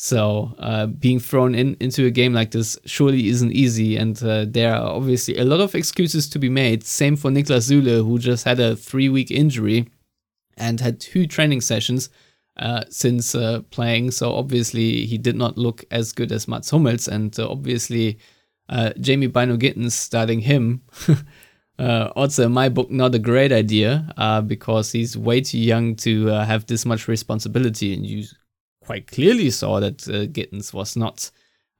[0.03, 4.45] so uh, being thrown in into a game like this surely isn't easy, and uh,
[4.47, 6.83] there are obviously a lot of excuses to be made.
[6.83, 9.89] Same for Niklas Süle, who just had a three-week injury
[10.57, 12.09] and had two training sessions
[12.57, 14.11] uh, since uh, playing.
[14.11, 18.19] So obviously he did not look as good as Mats Hummels, and uh, obviously
[18.69, 20.81] uh, Jamie Bynoe Gittens starting him.
[21.79, 25.95] Uh, also, in my book, not a great idea uh, because he's way too young
[25.95, 28.23] to uh, have this much responsibility, and you
[28.81, 31.31] quite clearly saw that uh, Gittens was not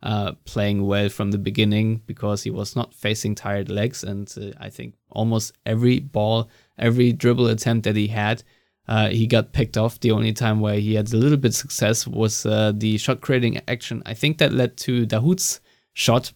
[0.02, 4.04] uh, playing well from the beginning because he was not facing tired legs.
[4.04, 8.44] And uh, I think almost every ball, every dribble attempt that he had,
[8.88, 10.00] uh, he got picked off.
[10.00, 13.62] The only time where he had a little bit success was uh, the shot creating
[13.68, 14.02] action.
[14.06, 15.62] I think that led to Dahoud's
[15.94, 16.32] shot.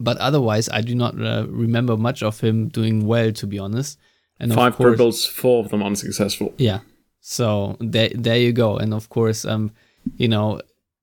[0.00, 3.98] but otherwise, I do not uh, remember much of him doing well, to be honest.
[4.40, 6.52] And five course, dribbles, four of them unsuccessful.
[6.58, 6.80] Yeah.
[7.20, 8.76] So there, there you go.
[8.76, 9.70] And of course, um,
[10.16, 10.60] you know,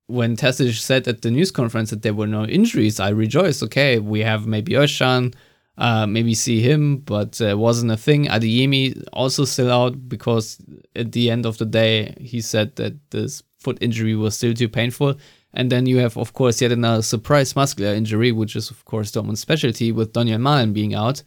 [0.07, 3.63] when Terzic said at the news conference that there were no injuries, I rejoiced.
[3.63, 5.33] Okay, we have maybe Özcan,
[5.81, 8.25] uh, maybe see him, but it uh, wasn't a thing.
[8.27, 10.61] Adeyemi also still out because
[10.95, 14.69] at the end of the day, he said that this foot injury was still too
[14.69, 15.15] painful.
[15.55, 19.11] And then you have, of course, yet another surprise muscular injury, which is, of course,
[19.11, 21.23] Dortmund's specialty, with Donyell Malen being out.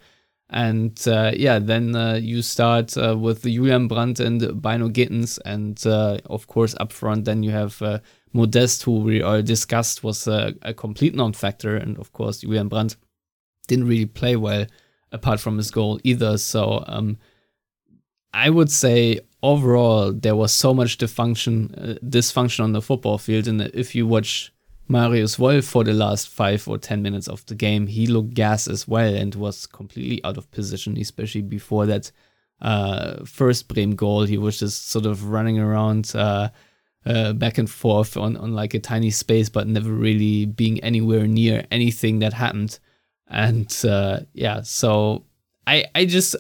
[0.51, 5.39] And uh, yeah, then uh, you start uh, with Julian Brandt and Bynoe Gittens.
[5.39, 7.99] And uh, of course, up front, then you have uh,
[8.33, 11.77] Modeste, who we all discussed was a complete non factor.
[11.77, 12.97] And of course, Julian Brandt
[13.67, 14.67] didn't really play well
[15.13, 16.37] apart from his goal either.
[16.39, 17.19] So um,
[18.33, 23.47] I would say overall, there was so much dysfunction, uh, dysfunction on the football field.
[23.47, 24.53] And if you watch
[24.89, 28.67] Marius Wolf for the last five or 10 minutes of the game, he looked gas
[28.67, 32.11] as well and was completely out of position, especially before that
[32.61, 34.25] uh, first Bremen goal.
[34.25, 36.49] He was just sort of running around uh,
[37.07, 41.27] uh, back and forth on, on like a tiny space, but never really being anywhere
[41.27, 42.79] near anything that happened.
[43.29, 45.25] And uh, yeah, so
[45.67, 46.37] I, I just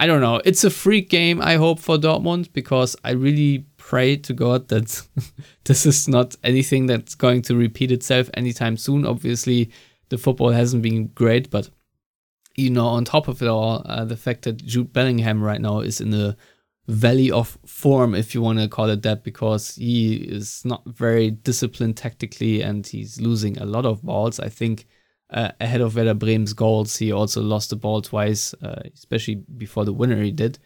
[0.00, 0.40] I don't know.
[0.44, 5.02] It's a freak game, I hope, for Dortmund because I really pray to God that
[5.64, 9.04] this is not anything that's going to repeat itself anytime soon.
[9.04, 9.72] Obviously,
[10.08, 11.68] the football hasn't been great, but
[12.54, 15.80] you know, on top of it all, uh, the fact that Jude Bellingham right now
[15.80, 16.36] is in a
[16.86, 21.30] valley of form, if you want to call it that, because he is not very
[21.30, 24.38] disciplined tactically and he's losing a lot of balls.
[24.38, 24.86] I think
[25.30, 26.96] uh, ahead of Werder Bremen's goals.
[26.96, 30.58] He also lost the ball twice, uh, especially before the winner he did.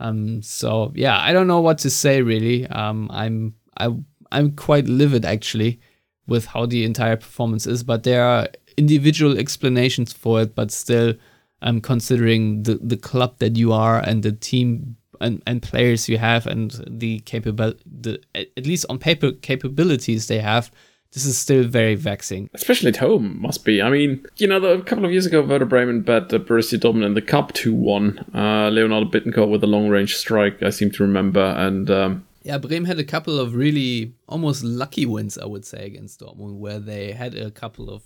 [0.00, 2.66] Um, so yeah, I don't know what to say really.
[2.66, 3.94] Um, I'm I
[4.30, 5.80] I'm quite livid actually
[6.26, 10.54] with how the entire performance is, but there are individual explanations for it.
[10.54, 11.14] But still,
[11.60, 16.18] I'm considering the the club that you are and the team and, and players you
[16.18, 20.70] have and the capable the at least on paper capabilities they have
[21.12, 22.48] this is still very vexing.
[22.54, 23.82] Especially at home, must be.
[23.82, 27.04] I mean, you know, a couple of years ago, Werder Bremen bet uh, Borussia Dortmund
[27.04, 28.30] in the Cup 2 1.
[28.34, 31.42] Uh, Leonardo Bittencourt with a long range strike, I seem to remember.
[31.42, 31.90] And.
[31.90, 36.20] Um, yeah, Bremen had a couple of really almost lucky wins, I would say, against
[36.20, 38.02] Dortmund, where they had a couple of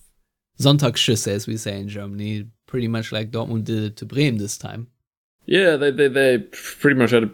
[0.61, 4.59] Sonntagsschüsse, as we say in Germany, pretty much like Dortmund did it to Bremen this
[4.59, 4.89] time.
[5.47, 7.31] Yeah, they they, they pretty much had a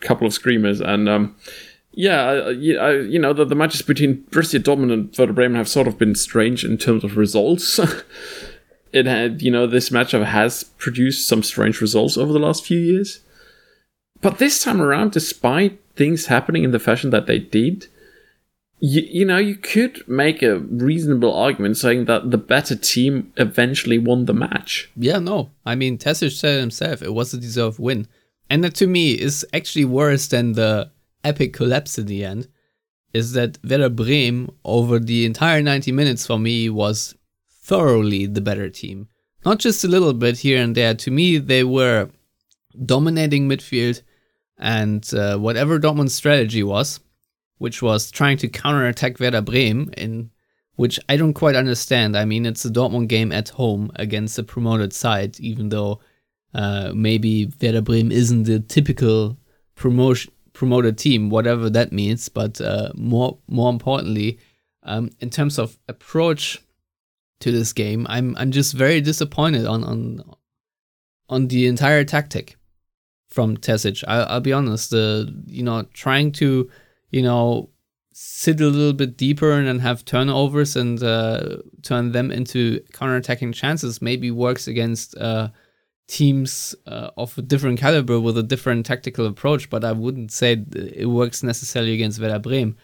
[0.00, 1.34] couple of screamers, and um,
[1.92, 5.88] yeah, I, you know, the, the matches between Borussia Dortmund and Werder Bremen have sort
[5.88, 7.80] of been strange in terms of results.
[8.92, 12.78] it had, you know, this matchup has produced some strange results over the last few
[12.78, 13.20] years.
[14.20, 17.86] But this time around, despite things happening in the fashion that they did,
[18.80, 23.98] you, you know, you could make a reasonable argument saying that the better team eventually
[23.98, 24.90] won the match.
[24.96, 25.50] Yeah, no.
[25.66, 28.06] I mean, Terzic said himself it was a deserved win.
[28.50, 30.90] And that to me is actually worse than the
[31.24, 32.48] epic collapse in the end
[33.12, 37.14] is that Werder Bremen over the entire 90 minutes for me was
[37.50, 39.08] thoroughly the better team.
[39.44, 40.94] Not just a little bit here and there.
[40.94, 42.10] To me, they were
[42.84, 44.02] dominating midfield
[44.58, 47.00] and uh, whatever Dortmund's strategy was,
[47.58, 50.30] which was trying to counterattack Werder Bremen in
[50.76, 52.16] which I don't quite understand.
[52.16, 55.98] I mean, it's a Dortmund game at home against a promoted side, even though
[56.54, 59.36] uh, maybe Werder Bremen isn't the typical
[59.74, 62.28] promotion promoted team, whatever that means.
[62.28, 64.40] But uh, more more importantly,
[64.82, 66.60] um, in terms of approach
[67.40, 70.22] to this game, I'm I'm just very disappointed on on
[71.28, 72.56] on the entire tactic
[73.28, 74.02] from Terzic.
[74.08, 74.90] I, I'll be honest.
[74.90, 76.68] The you know trying to
[77.10, 77.70] you know
[78.12, 83.52] sit a little bit deeper and then have turnovers and uh, turn them into counter-attacking
[83.52, 85.46] chances maybe works against uh,
[86.08, 90.64] teams uh, of a different caliber with a different tactical approach, but I wouldn't say
[90.74, 92.76] it works necessarily against Werder Bremen.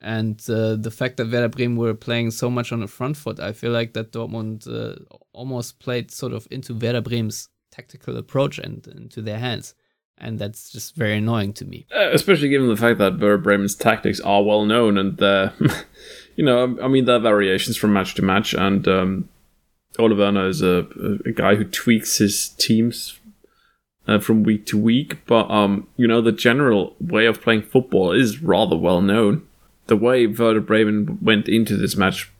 [0.00, 3.38] And uh, the fact that Werder Bremen were playing so much on the front foot,
[3.38, 4.96] I feel like that Dortmund uh,
[5.32, 9.74] almost played sort of into Werder Bremen's tactical approach and into their hands.
[10.18, 11.86] And that's just very annoying to me.
[11.94, 15.50] Uh, especially given the fact that Werder Bremen's tactics are well known and, uh,
[16.36, 18.54] you know, I mean, there are variations from match to match.
[18.54, 19.28] And um,
[19.98, 20.86] Ole Werner is a,
[21.24, 23.18] a guy who tweaks his teams
[24.06, 28.12] uh, from week to week, but um, you know the general way of playing football
[28.12, 29.46] is rather well known.
[29.86, 32.30] The way Werder Bremen went into this match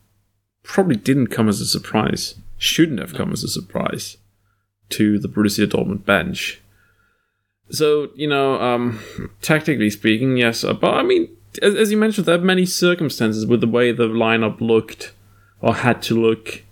[0.62, 2.36] probably didn't come as a surprise.
[2.56, 4.16] Shouldn't have come as a surprise
[4.90, 6.60] to the Borussia Dortmund bench.
[7.70, 9.00] So you know, um,
[9.42, 11.28] tactically speaking, yes, uh, but I mean,
[11.60, 15.12] as, as you mentioned, there are many circumstances with the way the lineup looked
[15.60, 16.62] or had to look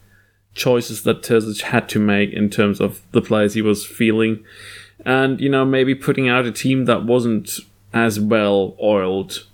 [0.55, 4.45] choices that Terzic had to make in terms of the players he was feeling,
[5.05, 7.51] and you know maybe putting out a team that wasn't
[7.93, 9.47] as well oiled,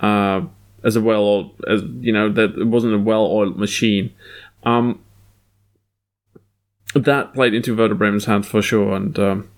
[0.00, 0.42] uh,
[0.84, 4.12] as a well oiled, as you know that it wasn't a well oiled machine.
[4.64, 5.02] Um,
[6.94, 9.50] that played into Werder Bremen's hands for sure, and um,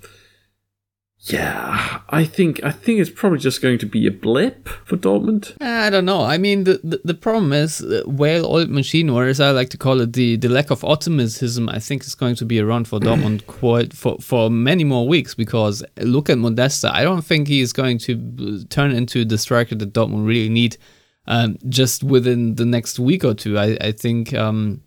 [1.24, 5.54] yeah, I think I think it's probably just going to be a blip for Dortmund.
[5.60, 6.22] I don't know.
[6.22, 9.68] I mean, the the, the problem is uh, well, old machine, or as I like
[9.70, 11.68] to call it, the, the lack of optimism.
[11.68, 15.34] I think is going to be around for Dortmund quite for for many more weeks
[15.34, 16.86] because look at Modeste.
[16.86, 20.78] I don't think he is going to turn into the striker that Dortmund really need.
[21.26, 24.32] Um, just within the next week or two, I I think.
[24.32, 24.82] Um,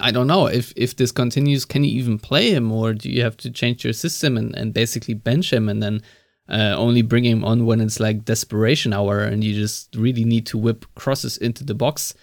[0.00, 1.64] I don't know if if this continues.
[1.64, 4.72] Can you even play him, or do you have to change your system and, and
[4.74, 6.02] basically bench him and then
[6.48, 10.46] uh, only bring him on when it's like desperation hour and you just really need
[10.46, 12.14] to whip crosses into the box,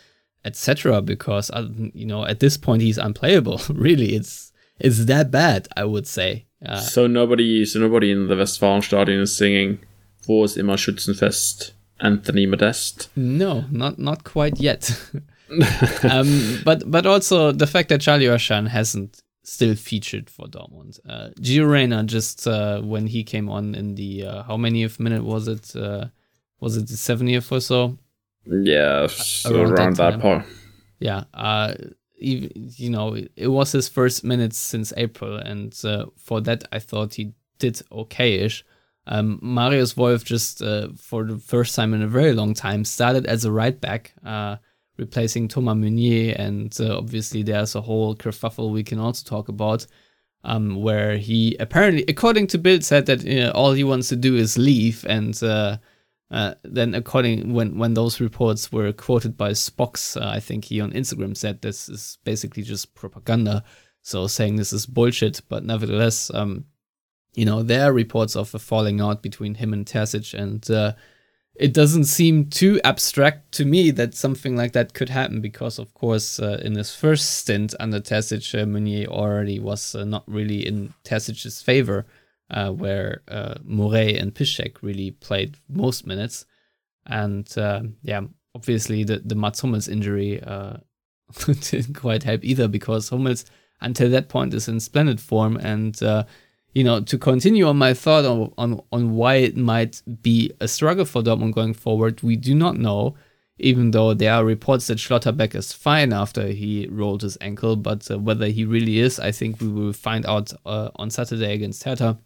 [0.46, 1.02] etc.
[1.02, 3.62] Because uh, you know at this point he's unplayable.
[3.70, 5.68] really, it's it's that bad.
[5.76, 6.46] I would say.
[6.66, 9.80] Uh, so nobody, so nobody in the Westfalenstadion is singing
[10.28, 13.10] "Wo ist immer Schützenfest?" Anthony Modeste.
[13.16, 14.92] No, not not quite yet.
[16.10, 21.00] um, but but also the fact that Salih Özcan hasn't still featured for Dortmund.
[21.08, 25.00] Uh, Gio Reyna just uh, when he came on in the uh, how many of
[25.00, 25.76] minute was it?
[25.76, 26.06] Uh,
[26.60, 27.98] was it the 70th or so?
[28.46, 29.08] Yeah,
[29.46, 30.46] around, around that, that point.
[31.00, 31.76] Yeah, uh,
[32.18, 36.80] you, you know, it was his first minutes since April, and uh, for that I
[36.80, 38.64] thought he did okayish.
[39.08, 43.26] Um, Marius Wolf just uh, for the first time in a very long time started
[43.26, 44.14] as a right back.
[44.24, 44.58] Uh,
[45.00, 46.36] replacing Thomas Meunier.
[46.38, 49.88] And uh, obviously, there's a whole kerfuffle we can also talk about.
[50.46, 54.16] Um, where he apparently, according to Bild, said that you know, all he wants to
[54.16, 55.78] do is leave, and uh,
[56.32, 60.80] uh, then according when when those reports were quoted by Spox, uh, I think he
[60.80, 63.66] on Instagram said this is basically just propaganda,
[64.02, 65.42] so saying this is bullshit.
[65.50, 66.64] But nevertheless, um,
[67.34, 70.94] you know there are reports of a falling out between him and Terzic, and uh,
[71.60, 75.94] it doesn't seem too abstract to me that something like that could happen because, of
[75.94, 80.66] course, uh, in his first stint under Terzic, uh, Meunier already was uh, not really
[80.66, 82.06] in Terzic's favor,
[82.50, 86.46] uh, where uh, Morey and Piszczek really played most minutes.
[87.06, 88.22] And uh, yeah,
[88.56, 90.42] obviously the, the Mats Hummels injury
[91.46, 93.44] didn't quite help either because Hummels,
[93.82, 96.02] until that point, is in splendid form and
[96.74, 100.68] you know, to continue on my thought on, on, on why it might be a
[100.68, 103.16] struggle for Dortmund going forward, we do not know,
[103.58, 108.10] even though there are reports that Schlotterbeck is fine after he rolled his ankle, but
[108.12, 111.84] uh, whether he really is, I think we will find out uh, on Saturday against
[111.84, 112.20] Hertha.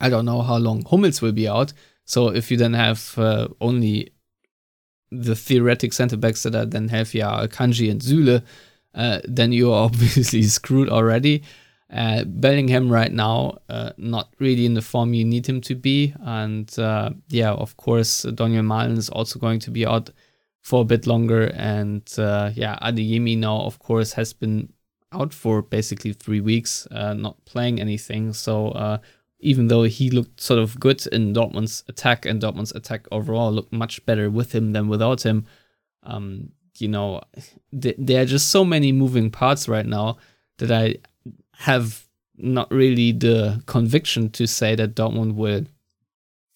[0.00, 1.72] I don't know how long Hummels will be out,
[2.04, 4.10] so if you then have uh, only
[5.10, 8.42] the theoretic center backs that are then healthy are Akanji and Süle,
[8.94, 11.42] uh, then you are obviously screwed already.
[11.94, 16.12] Uh, Bellingham right now, uh, not really in the form you need him to be.
[16.20, 20.10] And uh, yeah, of course, Donyell Malen is also going to be out
[20.60, 21.52] for a bit longer.
[21.54, 24.72] And uh, yeah, Adeyemi now, of course, has been
[25.12, 28.32] out for basically three weeks, uh, not playing anything.
[28.32, 29.00] So
[29.44, 33.72] even though he looked sort of good in Dortmund's attack and Dortmund's attack overall looked
[33.72, 35.44] much better with him than without him,
[36.02, 37.20] um, you know,
[37.78, 40.16] th- there are just so many moving parts right now
[40.58, 40.96] that I
[41.58, 45.64] have not really the conviction to say that Dortmund will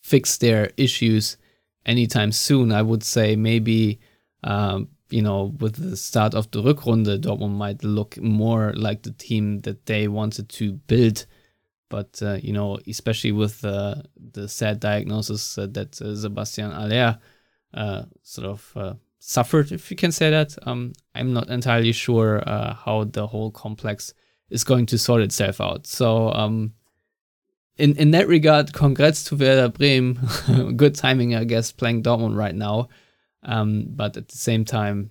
[0.03, 1.37] fix their issues
[1.87, 2.73] anytime soon.
[2.73, 4.01] I would say maybe,
[4.45, 9.13] um, you know, with the start of the Rückrunde, Dortmund might look more like the
[9.13, 11.27] team that they wanted to build.
[11.91, 13.97] But, uh, you know, especially with uh,
[14.33, 17.19] the sad diagnosis uh, that uh, Sebastian Haller
[17.73, 22.43] uh, sort of uh, suffered, if you can say that, um, I'm not entirely sure
[22.47, 24.13] how the whole complex
[24.51, 25.87] is going to sort itself out.
[25.87, 26.73] So um,
[27.77, 30.19] in in that regard, congrats to Werder Bremen.
[30.77, 32.89] Good timing, I guess, playing Dortmund right now.
[33.43, 35.11] Um, but at the same time,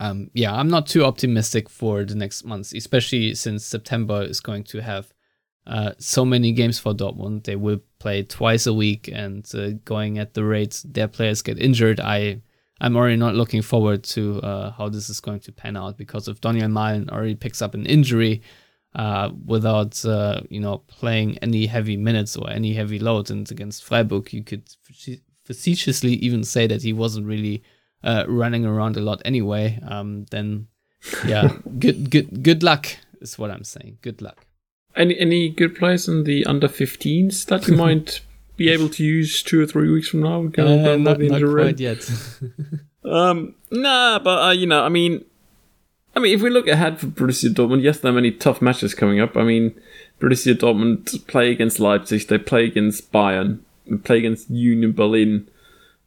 [0.00, 4.64] um, yeah, I'm not too optimistic for the next months, especially since September is going
[4.64, 5.12] to have
[5.66, 7.44] uh, so many games for Dortmund.
[7.44, 11.58] They will play twice a week, and uh, going at the rate their players get
[11.58, 12.40] injured, I
[12.80, 16.28] I'm already not looking forward to uh, how this is going to pan out because
[16.28, 18.42] if Donyell Malen already picks up an injury
[18.94, 23.84] uh, without uh, you know playing any heavy minutes or any heavy load, and against
[23.84, 24.68] Freiburg you could
[25.44, 27.62] facetiously even say that he wasn't really
[28.04, 29.78] uh, running around a lot anyway.
[29.86, 30.68] Um, then
[31.26, 32.86] yeah, good good good luck
[33.20, 33.98] is what I'm saying.
[34.02, 34.46] Good luck.
[34.96, 38.20] Any any good players in the under 15s that you might
[38.58, 40.40] be able to use two or three weeks from now?
[40.58, 42.10] Uh, not, not quite yet.
[43.04, 45.24] um, nah, but uh, you know, I mean,
[46.14, 48.92] I mean, if we look ahead for Borussia Dortmund, yes, there are many tough matches
[48.92, 49.36] coming up.
[49.36, 49.80] I mean,
[50.20, 55.48] Borussia Dortmund play against Leipzig, they play against Bayern, they play against Union Berlin.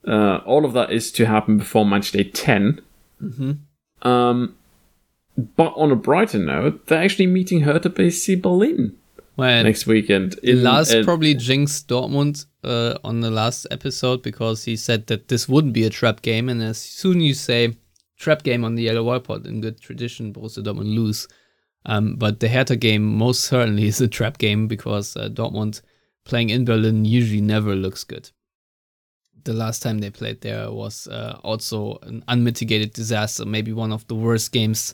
[0.06, 2.82] Uh, all of that is to happen before match day 10.
[3.24, 4.08] Mm-hmm.
[4.08, 4.56] Um,
[5.56, 8.98] but on a brighter note, they're actually meeting Hertha BSC Berlin
[9.38, 10.36] Well, next weekend.
[10.44, 15.28] in- Lars uh, probably jinxed Dortmund uh, on the last episode because he said that
[15.30, 17.76] this wouldn't be a trap game, and as soon as you say
[18.18, 21.28] trap game on the yellow wall pot, in good tradition, Borussia Dortmund lose.
[21.86, 25.82] Um, but the Hertha game most certainly is a trap game because uh, Dortmund
[26.26, 28.30] playing in Berlin usually never looks good.
[29.44, 34.06] The last time they played there was uh, also an unmitigated disaster, maybe one of
[34.08, 34.94] the worst games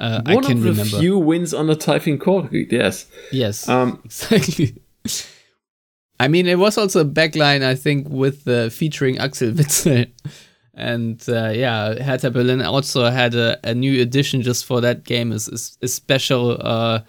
[0.00, 0.98] uh, I one can of the remember.
[0.98, 3.06] few wins under Tayfun Korkut, yes.
[3.30, 4.74] Yes, Um, exactly.
[6.20, 10.10] I mean, it was also a backline, I think, with uh, featuring Axel Witsel.
[10.72, 15.30] And uh, yeah, Hertha Berlin also had a, a new addition just for that game,
[15.32, 17.00] is is a special uh,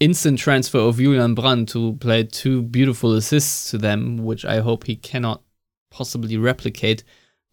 [0.00, 4.84] instant transfer of Julian Brandt to play two beautiful assists to them, which I hope
[4.86, 5.42] he cannot
[5.90, 7.02] possibly replicate.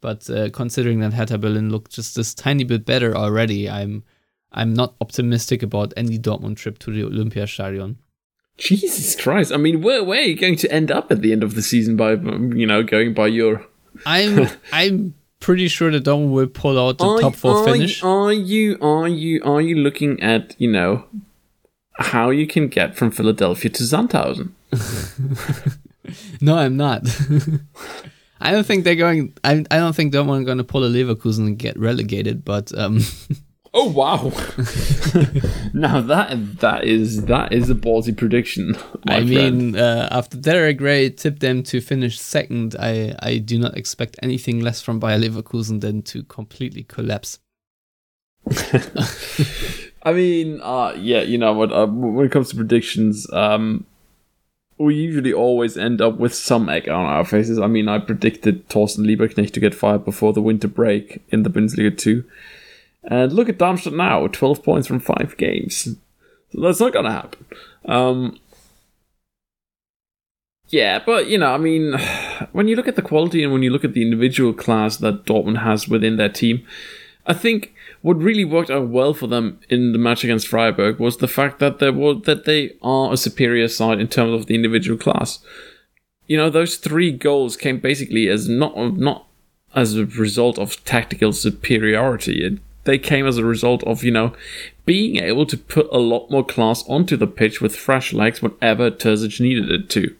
[0.01, 4.03] But uh, considering that Hertha Berlin looked just this tiny bit better already, I'm
[4.51, 7.95] I'm not optimistic about any Dortmund trip to the Olympiastadion.
[8.57, 9.51] Jesus Christ.
[9.51, 11.61] I mean, where, where are you going to end up at the end of the
[11.61, 13.65] season by, you know, going by your.
[14.05, 18.01] I'm I'm pretty sure that Dortmund will pull out the Are- top four are, finish.
[18.03, 21.05] Are you, are you, are you looking at, you know,
[21.95, 24.51] how you can get from Philadelphia to Sandhausen?
[26.41, 27.03] No, I'm not.
[28.39, 29.33] I don't think they're going.
[29.43, 32.43] I I don't think Dortmund are going to pull a Leverkusen and get relegated.
[32.43, 32.99] But um,
[33.77, 34.31] Oh wow!
[35.73, 38.77] now that that is that is a ballsy prediction.
[39.05, 39.29] I friend.
[39.29, 44.15] mean, uh, after Derek Ray tipped them to finish second, I I do not expect
[44.23, 47.39] anything less from Bayer Leverkusen than to completely collapse.
[50.03, 51.73] I mean, uh, yeah, you know what?
[51.73, 53.85] Uh, when it comes to predictions, um,
[54.77, 57.59] we usually always end up with some egg on our faces.
[57.59, 61.49] I mean, I predicted Thorsten Lieberknecht to get fired before the winter break in the
[61.49, 62.23] Bundesliga 2.
[63.03, 65.95] And look at Darmstadt now, 12 points from 5 games.
[66.51, 67.45] So that's not going to happen.
[67.85, 68.39] Um,
[70.67, 71.97] yeah, but, you know, I mean,
[72.51, 75.25] when you look at the quality and when you look at the individual class that
[75.25, 76.65] Dortmund has within their team,
[77.25, 77.74] I think
[78.05, 81.57] what really worked out well for them in the match against Freiburg was the fact
[81.57, 85.39] that they were that they are a superior side in terms of the individual class.
[86.27, 89.25] You know, those three goals came basically as not not
[89.73, 92.45] as a result of tactical superiority.
[92.45, 94.35] It, they came as a result of you know
[94.85, 98.91] being able to put a lot more class onto the pitch with fresh legs whenever
[98.91, 100.15] Terzic needed it to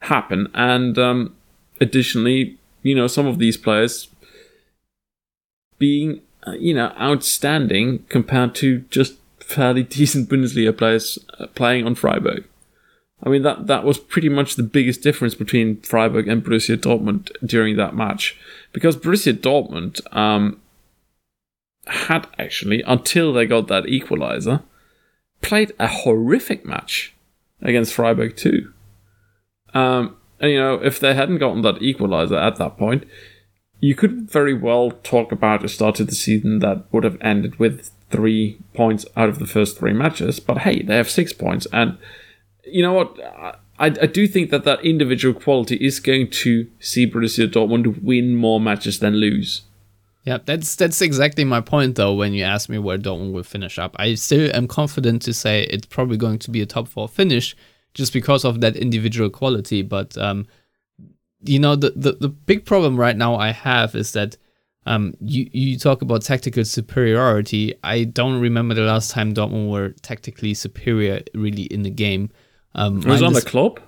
[0.00, 0.48] happen.
[0.52, 1.36] And um,
[1.80, 4.08] additionally, you know, some of these players
[5.78, 11.94] being uh, you know outstanding compared to just fairly decent Bundesliga players uh, playing on
[11.94, 12.44] Freiburg.
[13.22, 17.30] I mean that that was pretty much the biggest difference between Freiburg and Borussia Dortmund
[17.44, 18.36] during that match
[18.72, 20.60] because Borussia Dortmund um,
[21.86, 24.62] had actually until they got that equalizer
[25.40, 27.14] played a horrific match
[27.62, 28.72] against Freiburg too.
[29.72, 33.04] Um, and you know if they hadn't gotten that equalizer at that point,
[33.84, 37.58] you could very well talk about a start to the season that would have ended
[37.58, 40.40] with three points out of the first three matches.
[40.40, 41.98] But hey, they have six points, and
[42.64, 43.20] you know what?
[43.78, 48.34] I, I do think that that individual quality is going to see Borussia Dortmund win
[48.34, 49.62] more matches than lose.
[50.22, 52.14] Yeah, that's that's exactly my point though.
[52.14, 55.64] When you ask me where Dortmund will finish up, I still am confident to say
[55.64, 57.54] it's probably going to be a top four finish,
[57.92, 59.82] just because of that individual quality.
[59.82, 60.46] But um,
[61.44, 64.36] you know, the, the the big problem right now I have is that
[64.86, 67.74] um, you you talk about tactical superiority.
[67.82, 72.30] I don't remember the last time Dortmund were tactically superior really in the game.
[72.74, 73.80] Um, It was on the club.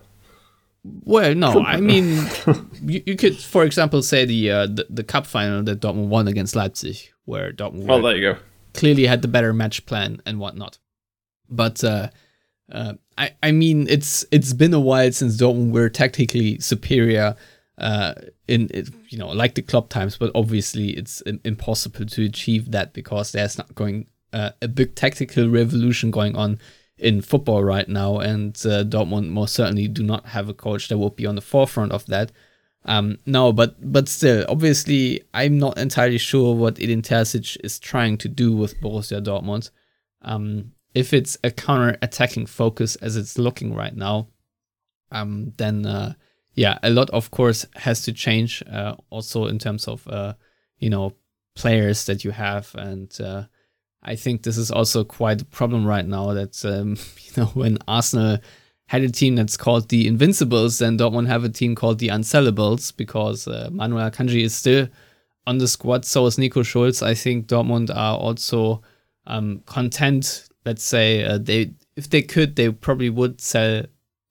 [1.05, 2.25] well, no, I mean,
[2.83, 6.29] you, you could, for example, say the, uh, the the cup final that Dortmund won
[6.29, 8.39] against Leipzig, where Dortmund were- there you go.
[8.75, 10.79] clearly had the better match plan and whatnot.
[11.49, 12.11] But uh,
[12.73, 17.37] uh, I I mean, it's it's been a while since Dortmund were tactically superior.
[17.79, 18.15] Uh,
[18.49, 22.95] in it, you know, like the club times, but obviously it's impossible to achieve that
[22.95, 26.59] because there's not going uh, a big tactical revolution going on
[26.99, 30.99] in football right now, and uh, Dortmund most certainly do not have a coach that
[30.99, 32.33] will be on the forefront of that.
[32.87, 38.17] Um, no, but but still, obviously, I'm not entirely sure what Edin Terzic is trying
[38.19, 39.71] to do with Borussia Dortmund.
[40.23, 44.29] Um, if it's a counter-attacking focus as it's looking right now,
[45.13, 46.15] um, then uh,
[46.55, 48.63] yeah, a lot of course has to change.
[48.71, 50.33] Uh, also in terms of uh,
[50.79, 51.13] you know
[51.55, 53.45] players that you have and uh,
[54.03, 56.33] I think this is also quite a problem right now.
[56.33, 58.39] That um, you know when Arsenal
[58.89, 62.97] had a team that's called the Invincibles, then Dortmund have a team called the Unsellables
[62.97, 64.89] because uh, Manuel Akanji is still
[65.47, 66.05] on the squad.
[66.05, 67.03] So is Nico Schulz.
[67.03, 68.83] I think Dortmund are also
[69.27, 70.49] um, content.
[70.67, 73.85] Let's say uh, they, if they could, they probably would sell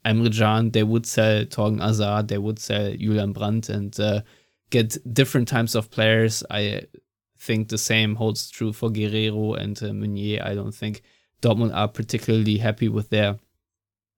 [0.06, 4.22] Emre Can, they would sell Thorgan Hazard, they would sell Julian Brandt, and uh,
[4.70, 6.44] get different types of players.
[6.52, 6.84] I
[7.40, 10.44] think the same holds true for Guerreiro and uh, Meunier.
[10.44, 11.02] I don't think
[11.42, 13.38] Dortmund are particularly happy with their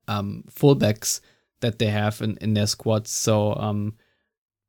[0.07, 1.21] um, fullbacks
[1.61, 3.11] that they have in, in their squads.
[3.11, 3.95] So, um,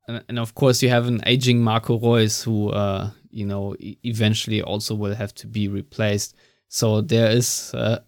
[0.07, 3.99] and, and, of course, you have an aging Marco Reus who, uh, you know, e-
[4.05, 6.35] eventually also will have to be replaced.
[6.69, 8.01] So there is uh,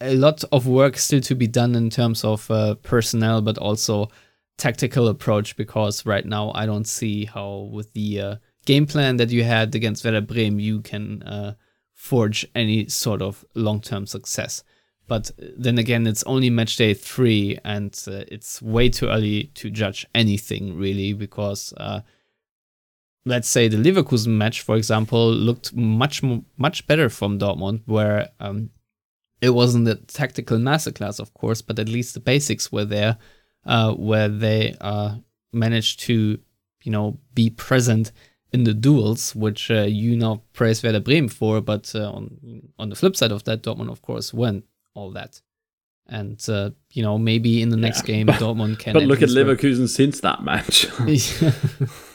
[0.00, 4.08] a, lot of work still to be done in terms of uh, personnel, but also
[4.56, 5.56] tactical approach.
[5.56, 9.74] Because right now, I don't see how with the uh, game plan that you had
[9.74, 11.54] against Werder Bremen, you can uh,
[11.94, 14.62] forge any sort of long-term success.
[15.06, 19.70] But then again, it's only match day three, and uh, it's way too early to
[19.70, 22.00] judge anything really because, uh,
[23.28, 26.22] let's say, the Leverkusen match, for example, looked much
[26.56, 28.70] much better from Dortmund, where um,
[29.40, 33.18] it wasn't a tactical masterclass, of course, but at least the basics were there,
[33.66, 35.16] uh, where they uh,
[35.52, 36.38] managed to,
[36.82, 38.12] you know, be present
[38.52, 42.88] in the duels, which uh, you now praise Werder Bremen for, but uh, on on
[42.88, 44.64] the flip side of that, Dortmund, of course, went
[44.94, 45.40] all that.
[46.10, 48.94] And uh, you know, maybe in the next yeah, game, but, Dortmund can.
[48.94, 49.90] But look at Leverkusen work.
[49.90, 50.86] since that match.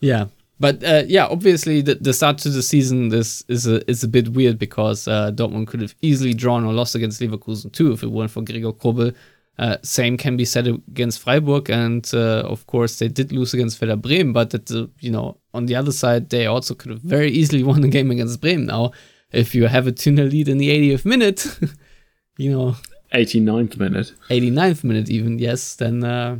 [0.00, 0.26] yeah,
[0.58, 4.08] but uh, yeah, obviously the, the start to the season this is a is a
[4.08, 8.02] bit weird because uh, Dortmund could have easily drawn or lost against Leverkusen too if
[8.02, 9.12] it weren't for Gregor Kobel.
[9.58, 13.80] Uh, same can be said against Freiburg, and uh, of course they did lose against
[13.80, 14.32] Werder Bremen.
[14.32, 17.80] But the, you know on the other side, they also could have very easily won
[17.80, 18.66] the game against Bremen.
[18.66, 18.92] Now,
[19.32, 21.58] if you have a 2 lead in the 80th minute,
[22.40, 22.76] you know
[23.12, 26.38] 89th minute 89th minute even yes then uh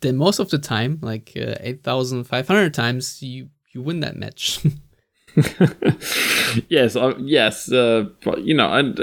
[0.00, 4.60] then most of the time like uh, 8500 times you you win that match
[6.68, 8.98] yes uh, yes uh, but you know and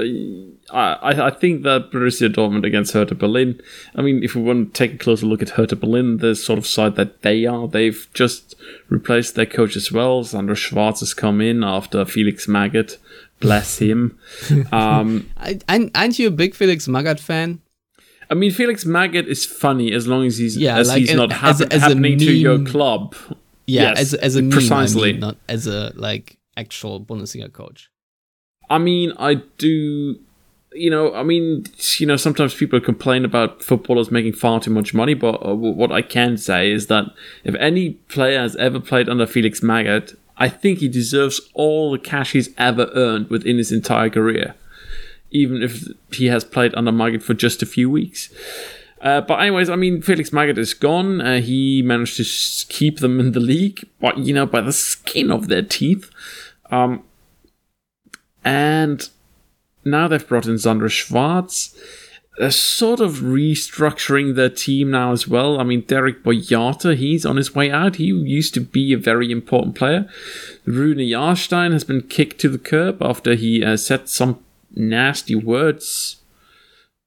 [0.70, 3.60] uh, I, I think that Borussia Dortmund against Hertha Berlin
[3.94, 6.58] I mean if we want to take a closer look at Hertha Berlin the sort
[6.58, 8.54] of side that they are they've just
[8.90, 12.98] replaced their coach as well Sandro Schwarz has come in after Felix Magath
[13.40, 14.18] Bless him.
[14.72, 15.30] Um,
[15.68, 17.60] aren't you a big Felix Magath fan?
[18.30, 21.32] I mean, Felix Magath is funny as long as he's yeah, as like he's not
[21.32, 23.14] as, as happening to your club.
[23.66, 27.52] Yeah, yes, as as a meme, precisely, I mean, not as a like actual Bundesliga
[27.52, 27.90] coach.
[28.70, 30.18] I mean, I do.
[30.74, 31.64] You know, I mean,
[31.98, 35.90] you know, sometimes people complain about footballers making far too much money, but uh, what
[35.90, 37.06] I can say is that
[37.42, 41.98] if any player has ever played under Felix Magath, I think he deserves all the
[41.98, 44.54] cash he's ever earned within his entire career,
[45.30, 48.32] even if he has played under Magath for just a few weeks.
[49.00, 51.20] Uh, but anyways, I mean, Felix Magath is gone.
[51.20, 55.30] Uh, he managed to keep them in the league, but you know, by the skin
[55.30, 56.10] of their teeth.
[56.70, 57.04] Um,
[58.44, 59.08] and
[59.84, 61.74] now they've brought in Sandro Schwarz
[62.40, 65.60] uh, sort of restructuring their team now as well.
[65.60, 67.96] I mean, Dedryck Boyata, he's on his way out.
[67.96, 70.08] He used to be a very important player.
[70.64, 74.42] Rune Jarstein has been kicked to the curb after he uh, said some
[74.74, 76.16] nasty words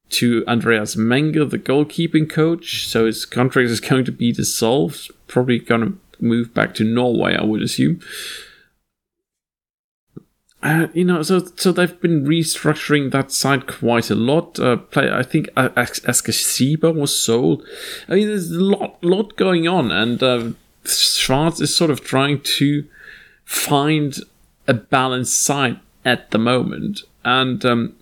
[0.09, 2.88] to Andreas Menger, the goalkeeping coach.
[2.88, 5.12] So his contract is going to be dissolved.
[5.28, 8.01] Probably going to move back to Norway, I would assume.
[10.64, 14.59] Uh, you know, so so they've been restructuring that side quite a lot.
[14.59, 17.66] Uh, play, I think uh, was sold.
[18.07, 20.51] I mean, there's a lot lot going on, and uh,
[20.86, 22.86] Schwarz is sort of trying to
[23.43, 24.20] find
[24.68, 27.96] a balanced side at the moment, and um,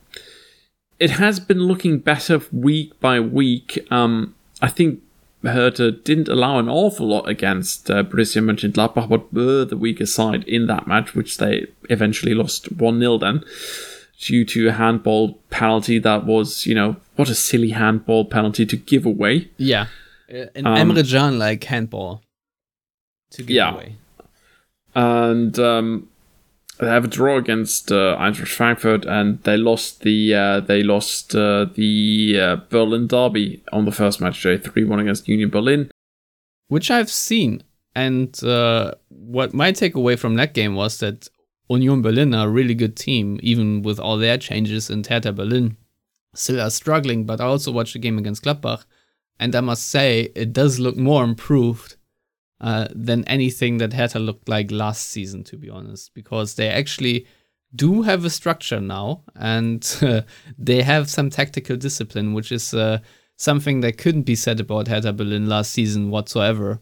[0.99, 3.85] it has been looking better week by week.
[3.91, 5.01] Um, I think
[5.43, 10.43] Hertha didn't allow an awful lot against uh, Borussia Mönchengladbach, but were the weaker side
[10.43, 13.43] in that match, which they eventually lost 1 0 then,
[14.19, 18.75] due to a handball penalty that was, you know, what a silly handball penalty to
[18.75, 19.49] give away.
[19.57, 19.87] Yeah.
[20.31, 22.21] Uh, an um, Emre Can like handball
[23.31, 23.73] to give yeah.
[23.73, 23.95] away.
[24.93, 26.09] And um,
[26.79, 31.35] they have a draw against uh, Eintracht Frankfurt, and they lost the uh, they lost
[31.35, 35.91] uh, the uh, Berlin derby on the first match day, three one against Union Berlin,
[36.69, 37.63] which I've seen.
[37.95, 41.27] And uh, what my takeaway from that game was that
[41.69, 44.89] Union Berlin are a really good team, even with all their changes.
[44.89, 45.75] in Hertha Berlin
[46.33, 47.25] still are struggling.
[47.25, 48.85] But I also watched the game against Gladbach,
[49.37, 51.97] and I must say it does look more improved
[52.61, 57.25] uh, than anything that Hertha looked like last season, to be honest, because they actually
[57.73, 60.21] do have a structure now, and uh,
[60.57, 62.99] they have some tactical discipline, which is uh,
[63.37, 66.81] something that couldn't be said about Hertha Berlin last season whatsoever.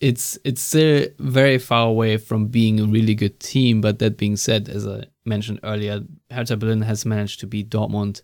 [0.00, 4.36] It's it's still very far away from being a really good team, but that being
[4.36, 8.22] said, as I mentioned earlier, Hertha Berlin has managed to beat Dortmund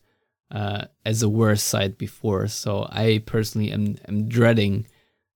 [0.51, 2.47] uh, as a worse side before.
[2.49, 4.87] So I personally am, am dreading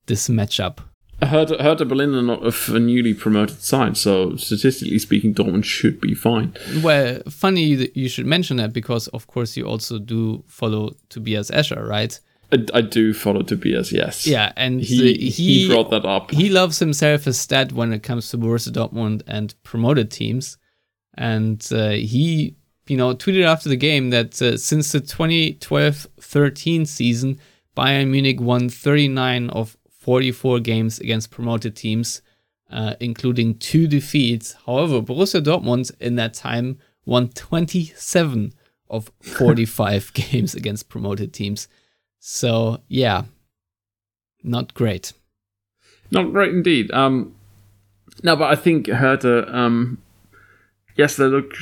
[0.07, 0.79] this matchup.
[1.23, 6.01] Hertha, Hertha Berlin are not of a newly promoted side, so statistically speaking, Dortmund should
[6.01, 6.55] be fine.
[6.83, 11.51] Well, funny that you should mention that because, of course, you also do follow Tobias
[11.51, 12.19] Escher, right?
[12.53, 14.27] I, I do follow Tobias, yes.
[14.27, 16.31] Yeah, and He, he, he brought that up.
[16.33, 20.57] he loves himself a stat when it comes to Borussia Dortmund and promoted teams.
[21.17, 22.57] And uh, he,
[22.89, 27.39] you know, tweeted after the game that uh, since the 2012-13 season,
[27.77, 32.23] Bayern Munich won 39 of 44 games against promoted teams,
[32.71, 34.57] uh, including two defeats.
[34.67, 38.53] However, Borussia Dortmund in that time won 27
[38.89, 41.69] of 45 games against promoted teams.
[42.19, 43.25] So, yeah,
[44.43, 45.13] not great.
[46.11, 46.91] Not great indeed.
[46.93, 47.35] Um,
[48.23, 49.99] no, but I think Hertha, um,
[50.97, 51.55] yes, they look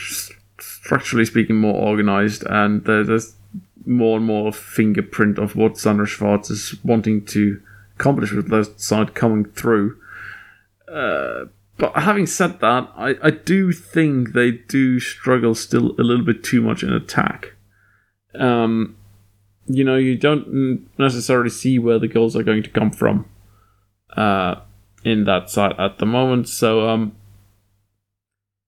[0.61, 3.34] structurally speaking more organized, and there's
[3.84, 7.61] more and more fingerprint of what Sandro Schwarz is wanting to
[7.99, 9.96] accomplish with that side coming through.
[10.90, 11.46] Uh,
[11.76, 16.42] but having said that, I, I do think they do struggle still a little bit
[16.42, 17.55] too much in attack.
[18.34, 18.96] Um,
[19.66, 23.26] you know, you don't necessarily see where the goals are going to come from
[24.16, 24.57] uh,
[25.05, 26.49] in that side at the moment.
[26.49, 27.14] So, um,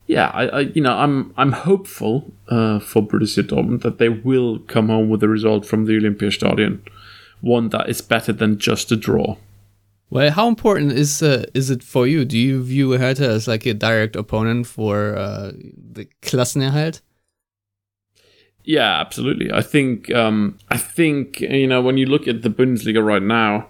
[0.07, 4.59] yeah, I, I, you know, I'm I'm hopeful uh, for Borussia Dortmund that they will
[4.59, 6.81] come home with a result from the Olympiastadion,
[7.41, 9.36] one that is better than just a draw.
[10.11, 12.24] Well, how important is uh, is it for you?
[12.24, 17.01] Do you view Hertha as like a direct opponent for uh, the Klassenerhalt?
[18.64, 19.53] Yeah, absolutely.
[19.53, 23.68] I think um, I think you know when you look at the Bundesliga right now,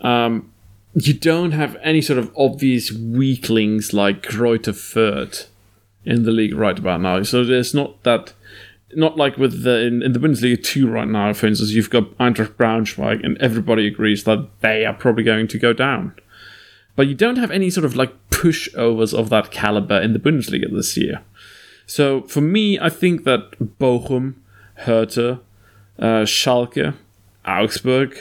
[0.00, 0.52] um,
[0.94, 5.46] you don't have any sort of obvious weaklings like Greuther Fürth
[6.04, 7.22] in the league right about now.
[7.22, 8.32] So there's not that,
[8.94, 11.32] not like with the in, in the Bundesliga two right now.
[11.32, 15.58] For instance, you've got Eintracht Braunschweig, and everybody agrees that they are probably going to
[15.58, 16.14] go down.
[16.94, 20.70] But you don't have any sort of like pushovers of that caliber in the Bundesliga
[20.70, 21.22] this year.
[21.86, 24.34] So for me, I think that Bochum,
[24.74, 25.40] Hertha,
[25.98, 26.94] uh, Schalke,
[27.46, 28.16] Augsburg,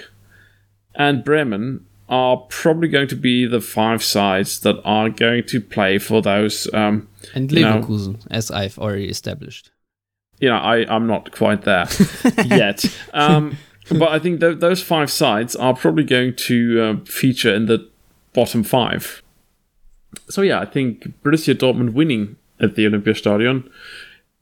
[0.95, 5.97] and Bremen are probably going to be the five sides that are going to play
[5.97, 6.72] for those.
[6.74, 9.70] Um, And you know, Leverkusen, as I've already established.
[10.41, 11.87] You know, I, I'm not quite there
[12.45, 12.83] yet.
[13.13, 13.57] Um,
[13.89, 17.87] but I think th- those five sides are probably going to uh, feature in the
[18.33, 19.21] bottom five.
[20.29, 23.69] So yeah, I think Borussia Dortmund winning at the Olympiastadion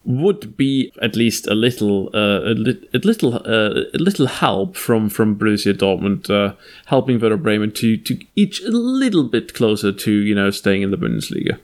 [0.05, 4.75] would be at least a little, uh, a, li- a little, uh, a little help
[4.77, 9.91] from from Borussia Dortmund, uh, helping Werder Bremen to to each a little bit closer
[9.91, 11.59] to you know staying in the Bundesliga.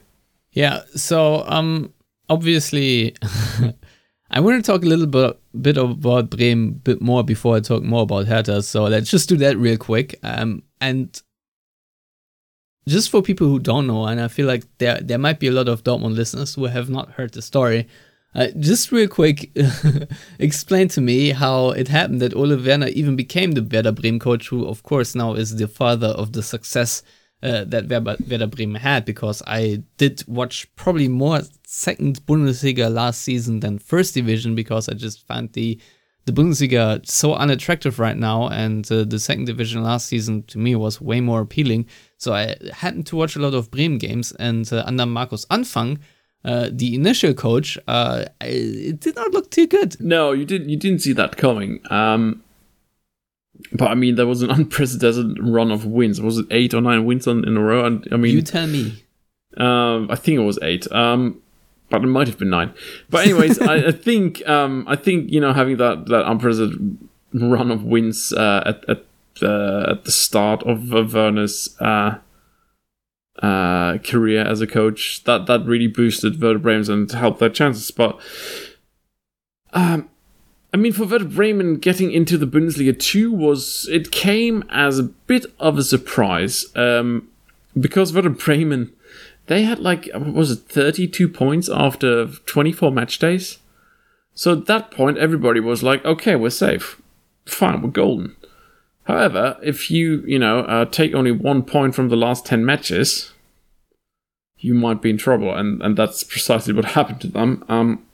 [0.52, 0.82] Yeah.
[0.94, 1.92] So, um,
[2.28, 3.14] obviously,
[4.36, 7.60] I want to talk a little bit bit about Bremen a bit more before I
[7.60, 8.60] talk more about Hertha.
[8.60, 10.18] So let's just do that real quick.
[10.22, 11.22] Um, and
[12.86, 15.52] just for people who don't know, and I feel like there there might be a
[15.52, 17.88] lot of Dortmund listeners who have not heard the story.
[18.34, 19.50] Uh, just real quick,
[20.38, 24.48] explain to me how it happened that Ole Werner even became the Werder Bremen coach,
[24.48, 27.02] who of course now is the father of the success
[27.42, 29.04] uh, that Werder, Werder Bremen had.
[29.04, 34.94] Because I did watch probably more second Bundesliga last season than first division, because I
[34.94, 35.78] just found the
[36.26, 40.74] the Bundesliga so unattractive right now, and uh, the second division last season to me
[40.74, 41.86] was way more appealing.
[42.18, 45.98] So I happened to watch a lot of Bremen games, and uh, under Markus Anfang,
[46.44, 50.00] uh, the initial coach, uh, it did not look too good.
[50.00, 50.68] No, you didn't.
[50.68, 51.80] You didn't see that coming.
[51.90, 52.42] Um,
[53.72, 56.20] but I mean, there was an unprecedented run of wins.
[56.20, 57.84] Was it eight or nine wins on, in a row?
[57.84, 59.02] And I mean, You tell me.
[59.56, 60.90] um, I think it was eight.
[60.92, 61.40] Um,
[61.88, 62.74] but it might have been nine.
[63.08, 66.98] But anyways, I, I think um, I think you know having that that unprecedented
[67.32, 69.04] run of wins uh, at at,
[69.42, 72.18] uh, at the start of uh, Werner's uh,
[73.42, 77.90] uh, career as a coach that that really boosted Werder Bremen and helped their chances.
[77.92, 78.18] But
[79.72, 80.08] um,
[80.76, 85.04] I mean, for Werder Bremen getting into the Bundesliga too was it came as a
[85.04, 87.30] bit of a surprise um,
[87.80, 88.92] because Werder Bremen
[89.46, 93.56] they had like was it 32 points after 24 match days.
[94.34, 97.00] So at that point, everybody was like, "Okay, we're safe,
[97.46, 98.36] fine, we're golden."
[99.04, 103.32] However, if you you know uh, take only one point from the last 10 matches,
[104.58, 107.64] you might be in trouble, and and that's precisely what happened to them.
[107.66, 108.04] Um,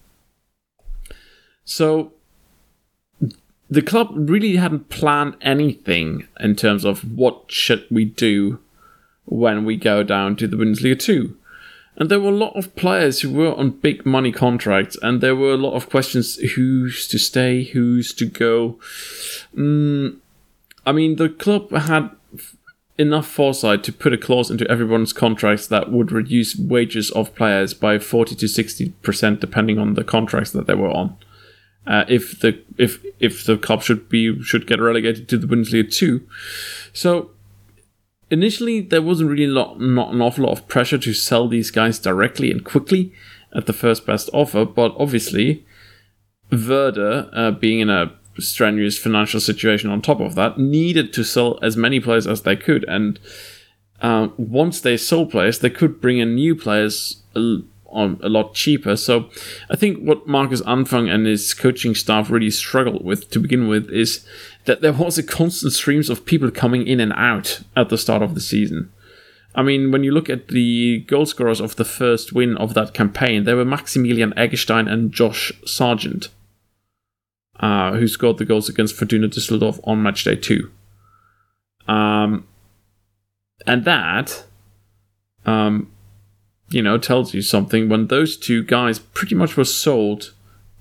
[1.64, 2.12] so
[3.72, 8.58] the club really hadn't planned anything in terms of what should we do
[9.24, 11.34] when we go down to the Bundesliga 2.
[11.96, 15.34] And there were a lot of players who were on big money contracts, and there
[15.34, 18.78] were a lot of questions who's to stay, who's to go.
[19.56, 20.16] Mm,
[20.84, 22.10] I mean, the club had
[22.98, 27.72] enough foresight to put a clause into everyone's contracts that would reduce wages of players
[27.72, 31.16] by 40 to 60% depending on the contracts that they were on.
[31.86, 35.92] Uh, if the if if the club should be should get relegated to the Bundesliga
[35.92, 36.26] 2.
[36.92, 37.30] So
[38.30, 41.98] initially there wasn't really lot, not an awful lot of pressure to sell these guys
[41.98, 43.12] directly and quickly
[43.54, 45.66] at the first best offer, but obviously
[46.50, 51.58] Werder, uh, being in a strenuous financial situation on top of that, needed to sell
[51.62, 52.84] as many players as they could.
[52.88, 53.18] And
[54.00, 57.22] uh, once they sold players, they could bring in new players
[57.92, 58.96] a, a lot cheaper.
[58.96, 59.28] So
[59.70, 63.90] I think what Markus Anfang and his coaching staff really struggled with to begin with
[63.90, 64.26] is
[64.64, 68.22] that there was a constant streams of people coming in and out at the start
[68.22, 68.92] of the season.
[69.54, 72.94] I mean, when you look at the goal scorers of the first win of that
[72.94, 76.30] campaign, there were Maximilian Eggestein and Josh Sargent
[77.62, 80.70] uh, who scored the goals against Fortuna Düsseldorf on match day two.
[81.86, 82.46] Um,
[83.66, 84.44] and that,
[85.46, 85.90] um,
[86.72, 90.32] you know, tells you something when those two guys pretty much were sold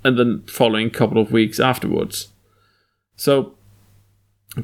[0.03, 2.29] and then following couple of weeks afterwards.
[3.15, 3.53] So,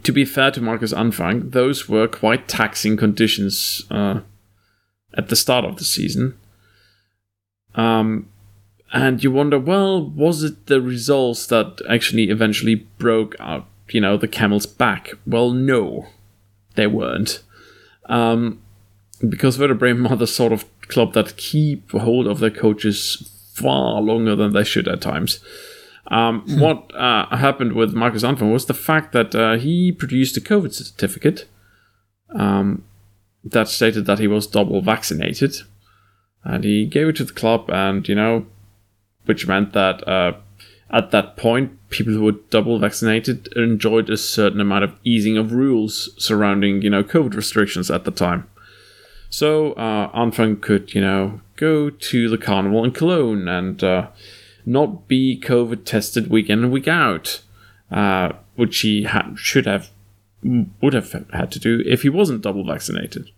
[0.04, 4.22] to be fair to Markus Anfang, those were quite taxing conditions uh,
[5.14, 6.38] at the start of the season.
[7.76, 8.30] Um,
[8.92, 14.18] and you wonder, well, was it the results that actually eventually broke out, you know,
[14.18, 15.12] the camel's back?
[15.26, 16.08] Well, no,
[16.76, 17.44] they weren't.
[18.06, 18.62] Um,
[19.28, 24.54] because Werder the sort of club that keep hold of their coaches far longer than
[24.54, 25.40] they should at times.
[26.10, 26.60] Um, hmm.
[26.60, 30.74] what uh, happened with Markus Anfang was the fact that uh, he produced a COVID
[30.74, 31.48] certificate
[32.34, 32.84] um,
[33.44, 35.58] that stated that he was double vaccinated.
[36.44, 38.46] And he gave it to the club, and, you know,
[39.26, 40.34] which meant that uh,
[40.90, 45.52] at that point, people who were double vaccinated enjoyed a certain amount of easing of
[45.52, 48.48] rules surrounding, you know, COVID restrictions at the time.
[49.30, 54.08] So uh, Anfang could, you know, go to the carnival in Cologne and uh,
[54.66, 57.42] not be COVID tested week in and week out,
[57.92, 59.90] uh, which he ha- should have
[60.82, 63.30] would have had to do if he wasn't double vaccinated.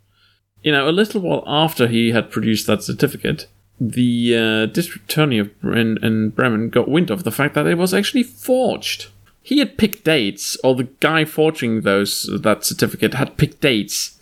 [0.61, 3.47] You know, a little while after he had produced that certificate,
[3.79, 7.77] the uh, district attorney of in, in Bremen got wind of the fact that it
[7.77, 9.07] was actually forged.
[9.41, 14.18] He had picked dates, or the guy forging those that certificate had picked dates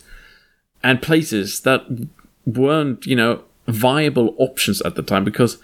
[0.82, 1.86] and places that
[2.46, 5.58] weren't, you know, viable options at the time because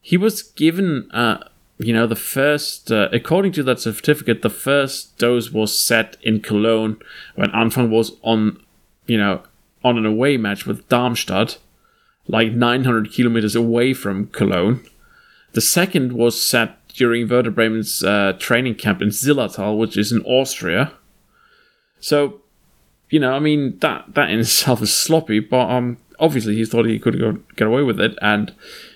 [0.00, 1.42] he was given, uh,
[1.78, 6.40] you know, the first, uh, according to that certificate, the first dose was set in
[6.40, 6.96] Cologne
[7.34, 8.62] when Anfang was on,
[9.06, 9.42] you know,
[9.84, 11.58] on an away match with Darmstadt
[12.28, 14.84] like 900 kilometers away from Cologne.
[15.52, 20.20] The second was set during Werder Bremen's uh, training camp in Zillertal, which is in
[20.22, 20.92] Austria.
[22.00, 22.42] So,
[23.10, 26.86] you know, I mean that that in itself is sloppy, but um, obviously he thought
[26.86, 28.16] he could go, get away with it.
[28.20, 28.54] And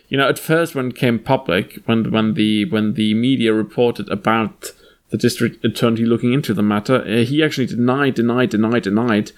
[0.08, 4.08] you know, at first when it came public, when when the when the media reported
[4.10, 4.72] about
[5.10, 9.32] the district attorney looking into the matter, uh, he actually denied, denied, denied, denied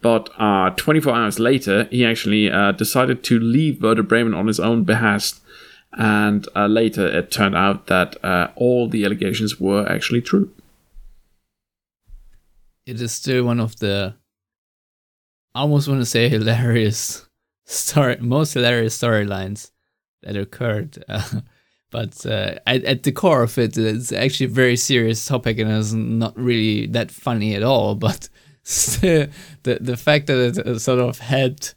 [0.00, 4.58] but uh, 24 hours later, he actually uh, decided to leave Werder Bremen on his
[4.58, 5.40] own behest.
[5.92, 10.52] And uh, later, it turned out that uh, all the allegations were actually true.
[12.86, 14.14] It is still one of the,
[15.54, 17.26] I almost want to say, hilarious
[17.64, 19.70] story, most hilarious storylines
[20.22, 21.04] that occurred.
[21.90, 25.70] but uh, at, at, the core of it, it's actually a very serious topic and
[25.70, 27.94] it's not really that funny at all.
[28.00, 28.28] But
[28.64, 29.30] the
[29.62, 31.74] the fact that it sort of helped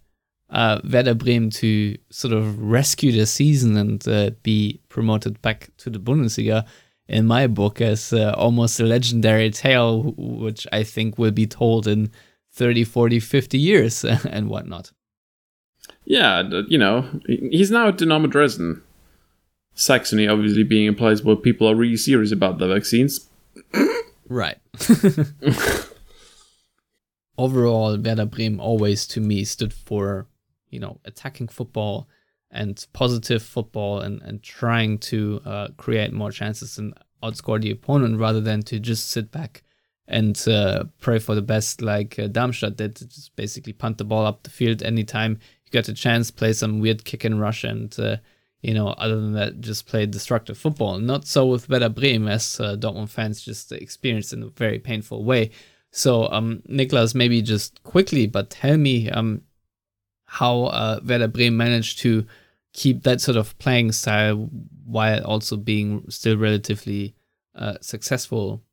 [0.50, 5.90] uh, Werder Bremen to sort of rescue the season and uh, be promoted back to
[5.90, 6.66] the Bundesliga,
[7.08, 11.88] in my book, as uh, almost a legendary tale, which I think will be told
[11.88, 12.12] in
[12.54, 14.92] 30, 40, 50 years and whatnot.
[16.06, 18.82] Yeah, you know, he's now at Dynamo Dresden.
[19.76, 23.28] Saxony, obviously, being a place where people are really serious about the vaccines.
[24.30, 24.60] right.
[27.38, 30.28] overall, Werder Bremen always to me stood for,
[30.70, 32.08] you know, attacking football
[32.52, 36.94] and positive football and, and trying to uh, create more chances and
[37.24, 39.64] outscore the opponent rather than to just sit back
[40.08, 44.26] and uh, pray for the best like uh, Darmstadt that just basically punt the ball
[44.26, 47.98] up the field anytime you get a chance, play some weird kick and rush, and
[48.00, 48.18] uh,
[48.62, 50.98] you know, other than that, just play destructive football.
[50.98, 55.24] Not so with Werder Bremen, as uh, Dortmund fans just experienced in a very painful
[55.26, 55.52] way.
[55.92, 59.42] So, um, Niklas, maybe just quickly, but tell me um,
[60.26, 62.26] how uh, Werder Bremen managed to
[62.72, 64.50] keep that sort of playing style
[64.86, 67.16] while also being still relatively
[67.56, 68.64] uh, successful.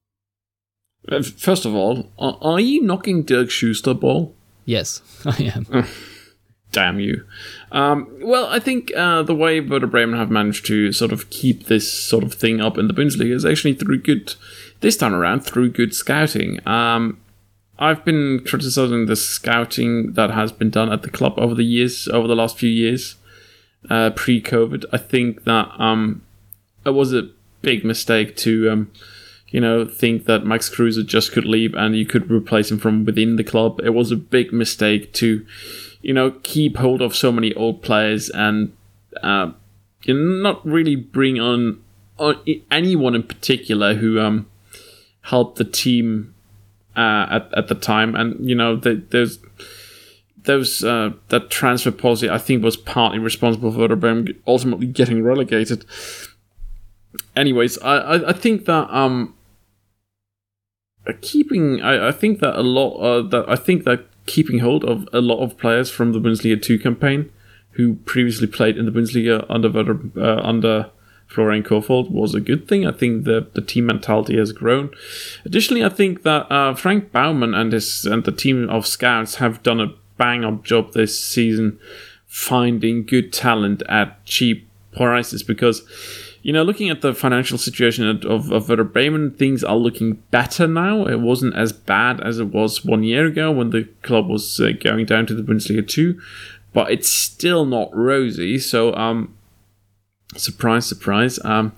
[1.09, 4.35] Uh, First of all, are, you knocking Dirk Schuster ball?
[4.65, 5.87] Yes, I am.
[6.73, 7.25] Damn you.
[7.73, 11.67] Um, well, I think uh, the way Werder Bremen have managed to sort of keep
[11.67, 14.35] this sort of thing up in the Bundesliga is actually through good,
[14.81, 16.65] this time around, through good scouting.
[16.69, 17.19] Um,
[17.81, 22.07] I've been criticizing the scouting that has been done at the club over the years,
[22.09, 23.17] over the last few years,
[23.89, 24.85] uh, pre-COVID.
[24.93, 26.23] I think that um,
[26.85, 27.31] it was a
[27.63, 28.93] big mistake to, um,
[29.51, 33.05] you know, think that Max Kruse just could leave and you could replace him from
[33.05, 33.81] within the club.
[33.83, 35.45] It was a big mistake to,
[36.03, 38.73] you know, keep hold of so many old players and,
[39.23, 39.53] uh,
[40.07, 41.83] not really bring on,
[42.19, 42.37] on
[42.71, 44.47] anyone in particular who um,
[45.23, 46.35] helped the team
[46.97, 49.39] uh, at at the time, and you know, the, there's
[50.45, 55.85] those uh, that transfer policy I think was partly responsible for Bremen ultimately getting relegated.
[57.37, 59.35] Anyways, I, I, I think that um
[61.21, 65.09] keeping I, I think that a lot uh, that I think that keeping hold of
[65.13, 67.31] a lot of players from the Bundesliga 2 campaign
[67.73, 69.69] who previously played in the Bundesliga under
[70.21, 70.91] uh, under
[71.27, 72.87] Florian Kohfeldt was a good thing.
[72.87, 74.91] I think the the team mentality has grown.
[75.45, 79.63] Additionally, I think that uh, Frank Baumann and his and the team of scouts have
[79.63, 81.79] done a bang up job this season
[82.27, 85.83] finding good talent at cheap prices because
[86.43, 90.66] you know, looking at the financial situation of, of Werder Bremen, things are looking better
[90.66, 91.07] now.
[91.07, 94.70] It wasn't as bad as it was one year ago when the club was uh,
[94.80, 96.18] going down to the Bundesliga 2,
[96.72, 98.59] but it's still not rosy.
[98.59, 99.36] So, um,
[100.36, 101.38] surprise, surprise.
[101.45, 101.72] Um,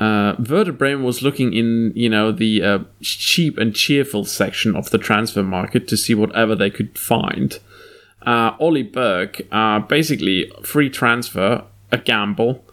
[0.00, 4.90] uh, Werder Bremen was looking in, you know, the uh, cheap and cheerful section of
[4.90, 7.58] the transfer market to see whatever they could find.
[8.26, 12.64] Uh, Ollie Burke, uh, basically free transfer, a gamble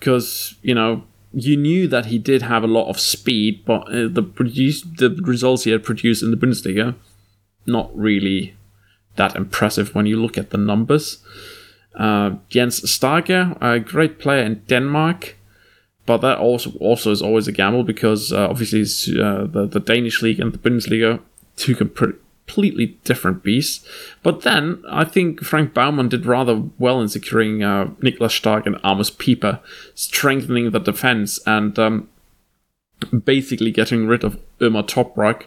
[0.00, 4.08] because you know you knew that he did have a lot of speed, but uh,
[4.08, 6.96] the produce the results he had produced in the Bundesliga,
[7.66, 8.56] not really
[9.16, 11.18] that impressive when you look at the numbers.
[11.94, 15.36] Uh, Jens Stage, a great player in Denmark,
[16.06, 18.82] but that also also is always a gamble because uh, obviously
[19.20, 21.20] uh, the the Danish league and the Bundesliga
[21.56, 21.76] two
[22.50, 23.86] completely different beast.
[24.22, 28.76] But then I think Frank Baumann did rather well in securing uh, Niklas Stark and
[28.84, 29.60] Amos Pieper,
[29.94, 32.08] strengthening the defense and um,
[33.24, 35.44] basically getting rid of Ömer Toprak,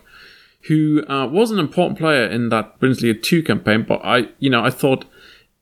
[0.67, 3.85] who uh, was an important player in that Bundesliga 2 campaign.
[3.87, 5.05] But I, you know, I thought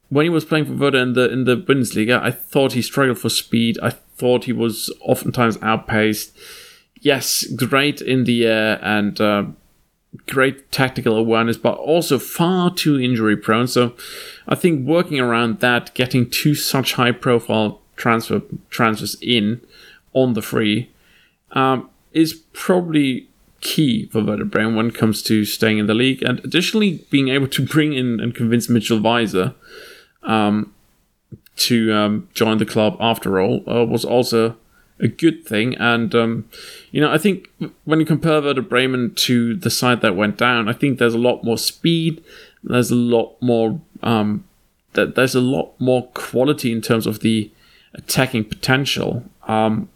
[0.10, 3.18] when he was playing for Werder in the in the Bundesliga, I thought he struggled
[3.18, 3.80] for speed.
[3.82, 6.38] I thought he was oftentimes outpaced.
[7.00, 9.46] Yes, great in the air and uh,
[10.28, 13.68] great tactical awareness, but also far too injury prone.
[13.68, 13.94] So
[14.48, 19.62] I think working around that, getting two such high profile transfer transfers in
[20.14, 20.90] on the free
[21.52, 23.30] um, is probably
[23.62, 26.22] key for Werder Bremen when it comes to staying in the league.
[26.24, 29.54] And additionally, being able to bring in and convince Mitchell Weiser
[30.24, 30.74] um,
[31.58, 34.58] to um, join the club after all uh, was also
[35.02, 35.76] a good thing.
[35.76, 36.50] And um,
[36.92, 37.50] you know, I think
[37.86, 41.20] when you compare Werder Bremen to the side that went down, I think there's a
[41.20, 42.24] lot more speed.
[42.64, 44.46] There's a lot more um,
[44.94, 47.52] there's a lot more quality in terms of the
[47.94, 49.90] attacking potential um,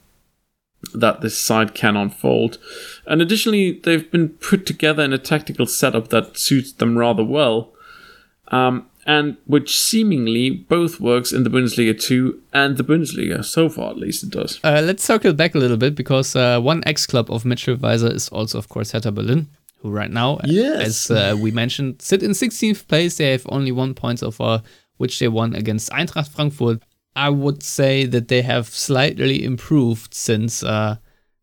[0.94, 2.58] that this side can unfold.
[3.06, 7.72] And additionally, they've been put together in a tactical setup that suits them rather well.
[8.50, 13.44] Um, and which seemingly both works in the Bundesliga 2 and the Bundesliga.
[13.46, 14.60] So far, at least it does.
[14.64, 18.12] Uh, let's circle back a little bit because uh, one ex club of Mitchell Weiser
[18.14, 19.48] is also, of course, Hertha Berlin,
[19.82, 21.10] who right now, Yes.
[21.10, 23.18] as uh, we mentioned, sit in 16th place.
[23.18, 24.64] They have only one point so far,
[24.98, 26.82] which they won against Eintracht Frankfurt.
[27.16, 30.98] I would say that they have slightly improved since uh,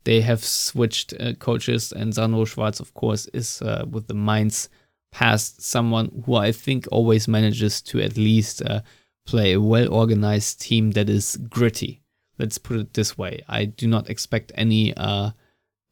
[0.04, 4.68] they have switched uh, coaches, and Sandro Schwarz, of course, is uh, with the Mainz
[5.12, 8.80] past someone who I think always manages to at least uh,
[9.26, 12.02] play a well organized team that is gritty.
[12.38, 13.42] Let's put it this way.
[13.48, 15.30] I do not expect any, uh,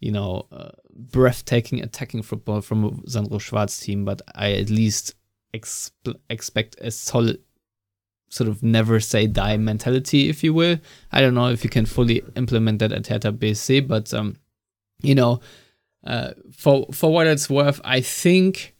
[0.00, 5.14] you know, uh, breathtaking attacking football from a Sandro Schwarz team, but I at least
[5.54, 7.40] exp- expect a solid
[8.30, 10.78] sort of never say die mentality, if you will.
[11.12, 14.36] I don't know if you can fully implement that at Hertha BSC, but um,
[15.02, 15.40] you know,
[16.04, 18.74] uh, for for what it's worth, I think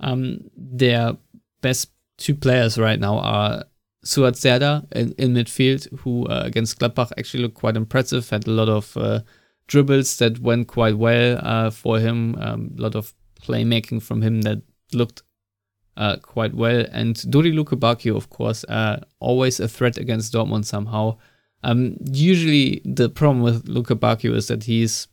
[0.00, 1.16] um, their
[1.60, 3.64] best two players right now are
[4.04, 8.50] Suat Serdar in, in midfield, who uh, against Gladbach actually looked quite impressive, had a
[8.50, 9.20] lot of uh,
[9.66, 14.42] dribbles that went quite well uh, for him, um, a lot of playmaking from him
[14.42, 15.22] that looked
[15.96, 16.84] uh, quite well.
[16.92, 21.18] And Dodi Lukebakio, of course, uh, always a threat against Dortmund somehow.
[21.64, 25.08] Um, usually, the problem with Lukebakio is that he's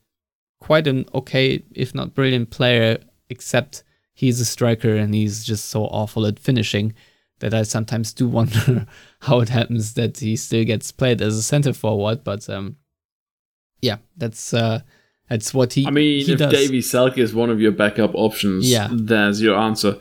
[0.59, 5.85] quite an okay, if not brilliant player, except he's a striker and he's just so
[5.85, 6.93] awful at finishing
[7.39, 8.85] that I sometimes do wonder
[9.21, 12.23] how it happens that he still gets played as a center forward.
[12.23, 12.77] But um,
[13.81, 14.81] yeah, that's uh,
[15.29, 15.85] that's what he.
[15.85, 16.51] I mean, he if does.
[16.53, 18.87] Davie Selke is one of your backup options, Yeah.
[18.91, 19.97] there's your answer.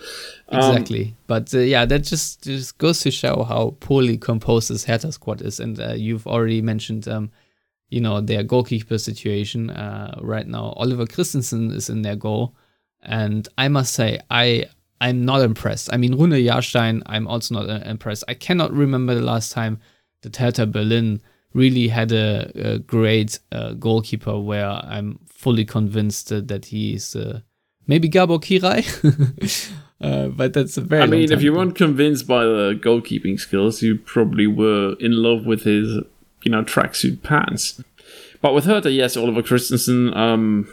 [0.49, 4.85] Um, Exactly, but uh, yeah, that just just goes to show how poorly composed this
[4.85, 7.31] Hertha squad is, and uh, you've already mentioned, um,
[7.89, 10.75] you know, their goalkeeper situation uh, right now.
[10.77, 12.55] Oliver Christensen is in their goal,
[13.03, 14.67] and I must say, I
[15.01, 15.93] I'm not impressed.
[15.93, 18.23] I mean, Rune Jarstein, I'm also not uh, impressed.
[18.29, 19.81] I cannot remember the last time
[20.23, 21.21] that Hertha Berlin
[21.55, 27.41] really had a, a great uh, goalkeeper where I'm fully convinced uh, that he's uh,
[27.89, 28.87] maybe Gabor Kiraly.
[30.01, 33.83] uh, but that's a very I mean, if you weren't convinced by the goalkeeping skills,
[33.83, 36.05] you probably were in love with his,
[36.45, 37.83] you know, tracksuit pants.
[38.41, 40.69] But with Hertha, yes, Oliver Christensen, um,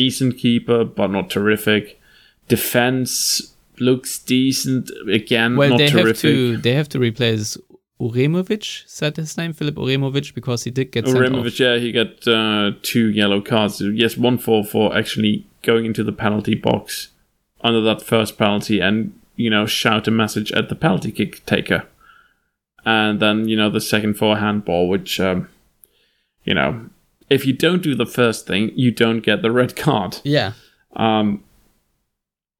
[0.00, 2.00] decent keeper, but not terrific.
[2.48, 4.90] Defense looks decent
[5.20, 7.56] again, well, not they have to they have to replace
[8.00, 8.64] Uremovic.
[8.86, 9.52] Said his name?
[9.52, 11.06] Filip Uremovic, because he did get.
[11.06, 13.80] Uremovic, yeah, he got uh, two yellow cards.
[13.80, 17.08] Yes, one for for actually going into the penalty box
[17.62, 21.86] under that first penalty and you know shout a message at the penalty kick taker,
[22.84, 25.48] and then you know the second for a handball, which um,
[26.44, 26.88] you know
[27.28, 30.18] if you don't do the first thing, you don't get the red card.
[30.24, 30.52] Yeah,
[30.94, 31.44] Um,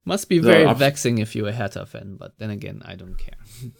[0.05, 2.17] must be very vexing if you're a Hertha fan.
[2.17, 3.73] But then again, I don't care.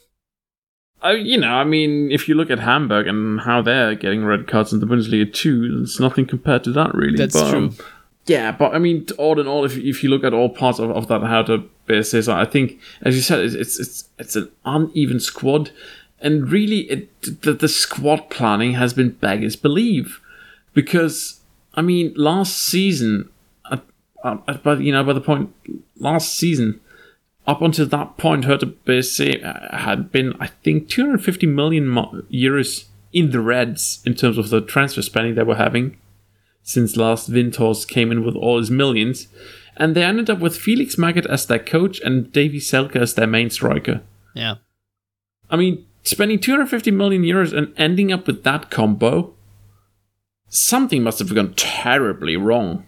[1.01, 4.49] I, you know, I mean, if you look at Hamburg and how they're getting red
[4.49, 7.17] cards in the Bundesliga too, it's nothing compared to that, really.
[7.17, 7.59] That's but, true.
[7.59, 7.77] um,
[8.27, 10.91] yeah, but I mean, all in all, if if you look at all parts of,
[10.91, 15.21] of that Hertha basis, I think, as you said, it's it's it's, it's an uneven
[15.21, 15.71] squad,
[16.21, 20.21] and really, it the, the squad planning has been beggars believe,
[20.77, 21.41] because
[21.75, 23.31] I mean, last season,
[23.65, 23.79] uh,
[24.23, 25.53] uh, by you know, by the point
[25.99, 26.81] last season,
[27.47, 31.87] up until that point, Hertha BSC had been, I think, 250 million
[32.31, 35.97] euros in the reds in terms of the transfer spending they were having
[36.63, 39.29] since Lars Windhorst came in with all his millions.
[39.77, 43.27] And they ended up with Felix Magath as their coach and Davie Selke as their
[43.27, 44.03] main striker.
[44.35, 44.57] Yeah,
[45.49, 49.36] I mean, spending 250 million euros and ending up with that combo,
[50.49, 52.87] something must have gone terribly wrong.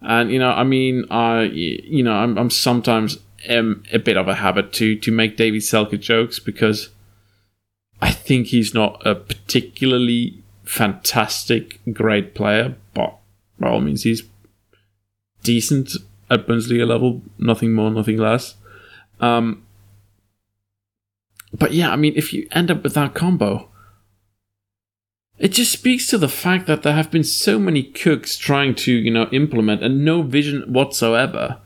[0.00, 3.18] And you know, I mean, I you know, I'm, I'm sometimes
[3.48, 6.90] am a bit of a habit to to make David Selke jokes because
[8.00, 13.16] I think he's not a particularly fantastic, great player, but
[13.58, 14.22] by all means, he's
[15.42, 15.92] decent
[16.30, 18.56] at Bundesliga level, nothing more, nothing less.
[19.20, 19.64] Um,
[21.52, 23.68] but yeah, I mean, if you end up with that combo,
[25.38, 28.92] it just speaks to the fact that there have been so many cooks trying to,
[28.92, 31.58] you know, implement and no vision whatsoever.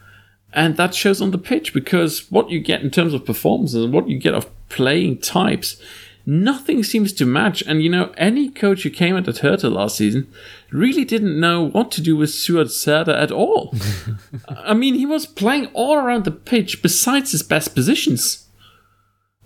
[0.54, 3.92] And that shows on the pitch because what you get in terms of performances and
[3.92, 5.80] what you get of playing types,
[6.24, 7.62] nothing seems to match.
[7.66, 10.32] And, you know, any coach who came at Hertha last season
[10.70, 13.74] really didn't know what to do with Suat Serdar at all.
[14.48, 18.47] I mean, he was playing all around the pitch besides his best positions.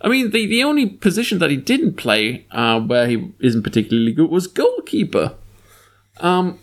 [0.03, 4.13] I mean, the, the only position that he didn't play uh, where he isn't particularly
[4.13, 5.37] good was goalkeeper.
[6.19, 6.59] Um,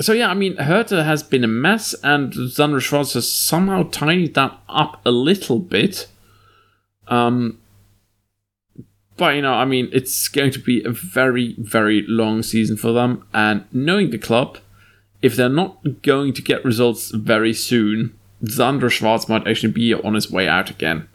[0.00, 4.34] so yeah, I mean, Hertha has been a mess, and Sandro Schwarz has somehow tidied
[4.34, 6.08] that up a little bit.
[7.06, 7.60] Um,
[9.16, 12.92] but you know, I mean, it's going to be a very, very long season for
[12.92, 14.58] them, and knowing the club,
[15.22, 20.14] if they're not going to get results very soon, Sandro Schwarz might actually be on
[20.14, 21.08] his way out again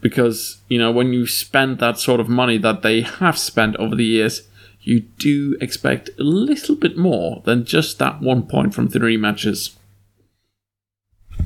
[0.00, 3.94] because you know when you spend that sort of money that they have spent over
[3.94, 4.42] the years
[4.82, 9.76] you do expect a little bit more than just that one point from three matches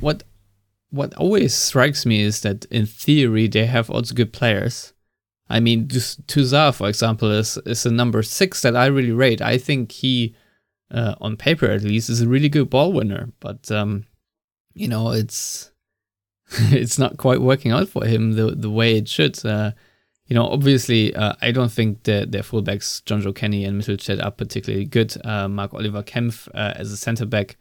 [0.00, 0.22] what
[0.94, 4.92] what always strikes me is that in theory they have also good players.
[5.50, 9.42] I mean, Tousart, for example, is is a number six that I really rate.
[9.42, 10.34] I think he,
[10.90, 13.30] uh, on paper at least, is a really good ball winner.
[13.40, 14.05] But um,
[14.74, 15.70] you know, it's
[16.70, 19.45] it's not quite working out for him the the way it should.
[19.45, 19.72] Uh,
[20.26, 24.30] you know, obviously, uh, I don't think the, their fullbacks, Jonjoe Kenny and Mittelstedt, are
[24.30, 25.14] particularly good.
[25.22, 27.57] Uh, Marc Oliver Kempf uh, as a centre back,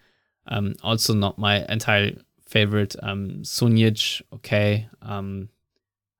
[0.47, 2.15] um, also not my entire
[2.47, 2.95] favorite.
[3.03, 3.43] Um,
[4.33, 4.87] okay.
[5.01, 5.49] Um,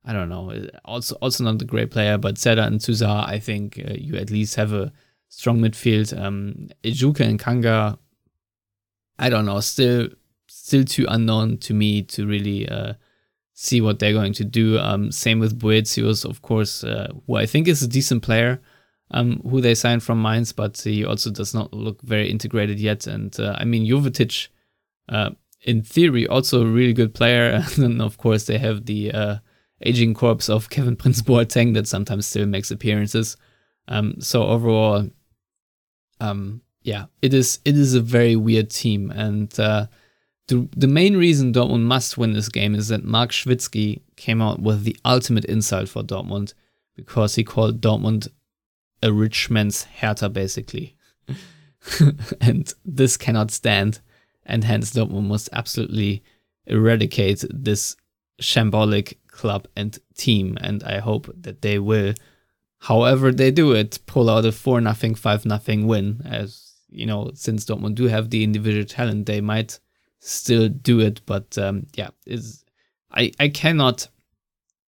[0.05, 0.68] I don't know.
[0.84, 4.30] Also, also not a great player, but Serdar and Sousa, I think uh, you at
[4.30, 4.91] least have a
[5.30, 6.18] strong midfield.
[6.20, 7.97] Um, Ejuke and Kanga,
[9.18, 9.61] I don't know.
[9.61, 10.09] Still,
[10.64, 12.93] still too unknown to me to really uh,
[13.53, 14.80] see what they're going to do.
[14.80, 18.24] Um, same with Buitz, he was, of course, uh, who I think is a decent
[18.24, 18.61] player.
[19.11, 23.05] Um, who they signed from Mainz, but he also does not look very integrated yet.
[23.05, 24.47] And uh, I mean, Jovetic,
[25.09, 27.61] uh, in theory, also a really good player.
[27.78, 29.36] And of course, they have the uh,
[29.82, 33.36] aging corpse of Kevin Prince Boateng that sometimes still makes appearances.
[33.89, 35.09] Um, so overall,
[36.22, 39.88] um, yeah, it is it is a very weird team, and uh,
[40.47, 44.59] the the main reason Dortmund must win this game is that Mark Schwitzky came out
[44.59, 46.53] with the ultimate insult for Dortmund
[46.95, 48.27] because he called Dortmund
[49.01, 50.95] a rich man's Hertha, basically,
[52.41, 53.99] and this cannot stand,
[54.45, 56.23] and hence Dortmund must absolutely
[56.65, 57.95] eradicate this
[58.41, 62.13] shambolic club and team, and I hope that they will,
[62.79, 66.21] however they do it, pull out a four nothing, five nothing win.
[66.25, 69.79] As you know, since Dortmund do have the individual talent, they might
[70.24, 71.21] still do it.
[71.26, 72.63] But um, yeah, is
[73.11, 74.07] I I cannot,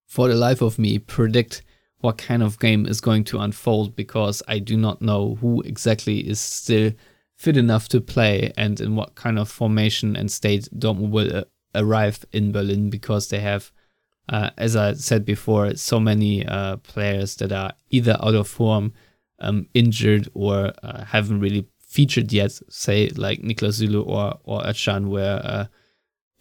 [0.08, 1.64] for the life of me, predict
[2.00, 6.20] what kind of game is going to unfold because I do not know who exactly
[6.20, 6.92] is still
[7.36, 11.44] fit enough to play and in what kind of formation and state Dortmund will uh,
[11.74, 13.72] arrive in Berlin because they have
[14.30, 18.94] uh, as I said before, so many uh, players that are either out of form,
[19.40, 22.52] um, injured, or uh, haven't really featured yet.
[22.70, 25.66] Say like Niklas Süle or or Özcan, where uh,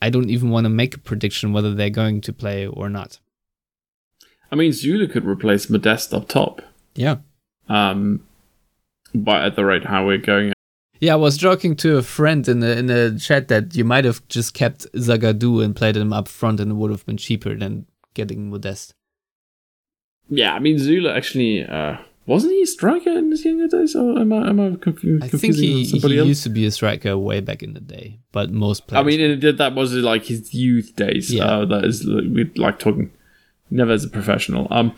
[0.03, 3.21] I don't even want to make a prediction whether they're going to play or not.
[4.51, 6.63] I mean, Süle could replace Modeste up top.
[6.95, 7.17] Yeah.
[7.69, 8.27] Um,
[9.15, 10.53] but at the rate how we're going,
[11.01, 14.05] yeah, I was joking to a friend in the in the chat that you might
[14.05, 17.55] have just kept Zagadou and played him up front, and it would have been cheaper
[17.55, 18.95] than getting Modeste.
[20.29, 24.19] Yeah, I mean Süle actually uh, wasn't he a striker in his younger days, or
[24.19, 24.67] am I am I
[25.23, 26.29] I think he, somebody he else?
[26.29, 29.01] used to be a striker way back in the day, but most players.
[29.01, 31.33] I mean, did that was like his youth days.
[31.33, 31.45] Yeah.
[31.45, 33.11] Uh, that is we like talking
[33.71, 34.67] never as a professional.
[34.71, 34.95] Um,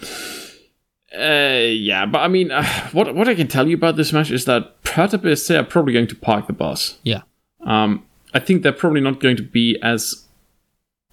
[1.18, 4.30] uh, yeah, but I mean, uh, what what I can tell you about this match
[4.30, 6.98] is that Hertha BSC are probably going to park the bus.
[7.02, 7.22] yeah,
[7.60, 8.04] Um,
[8.34, 10.26] I think they're probably not going to be as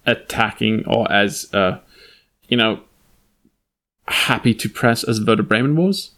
[0.06, 1.78] attacking or as uh,
[2.48, 2.80] you know,
[4.06, 6.10] happy to press as Werder Bremen was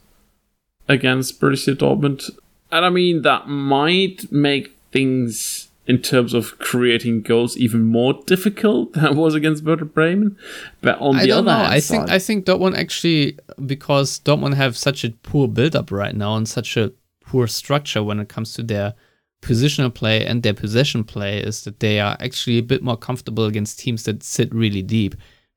[0.89, 2.31] against Borussia Dortmund.
[2.71, 8.93] And I mean, that might make things in terms of creating goals even more difficult
[8.93, 10.37] than it was against Werder Bremen.
[10.81, 11.65] But on I the don't other know.
[11.65, 15.93] hand, I think side- I think Dortmund actually because Dortmund have such a poor build-up
[15.93, 16.93] right now and such a
[17.25, 18.95] poor structure when it comes to their
[19.43, 23.45] positional play and their possession play is that they are actually a bit more comfortable
[23.45, 25.15] against teams that sit really deep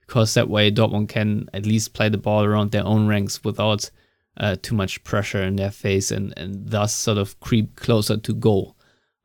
[0.10, 3.91] because that way Dortmund can at least play the ball around their own ranks without
[4.38, 8.34] uh, too much pressure in their face and, and thus sort of creep closer to
[8.34, 8.76] goal.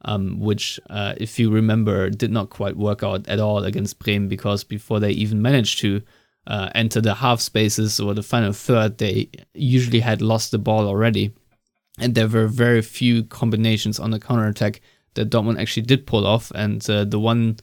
[0.07, 4.29] Um, which, uh, if you remember, did not quite work out at all against Bremen
[4.29, 6.03] because before they even managed to
[6.47, 10.87] uh, enter the half spaces or the final third, they usually had lost the ball
[10.87, 11.33] already.
[11.99, 14.83] And there were very few combinations on the counter attack
[15.15, 16.53] that Dortmund actually did pull off.
[16.55, 17.57] And uh, the one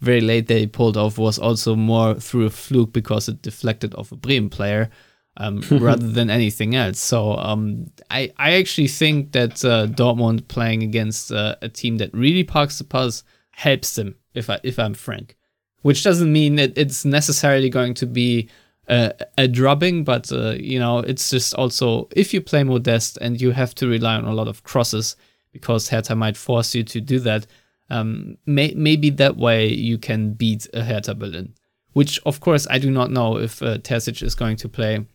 [0.00, 4.12] very late they pulled off was also more through a fluke because it deflected off
[4.12, 4.90] a Bremen player
[5.38, 6.98] um, rather than anything else.
[6.98, 12.12] So um, I, I actually think that uh, Dortmund playing against uh, a team that
[12.12, 15.36] really parks the pass helps them, if, I, if I'm frank.
[15.82, 18.48] Which doesn't mean that it's necessarily going to be
[18.88, 23.40] a, a drubbing, but uh, you know, it's just also if you play Modeste and
[23.40, 25.16] you have to rely on a lot of crosses
[25.52, 27.46] because Hertha might force you to do that,
[27.90, 31.54] um, may, maybe that way you can beat a Hertha Berlin.
[31.92, 35.06] Which, of course, I do not know if uh, Terzic is going to play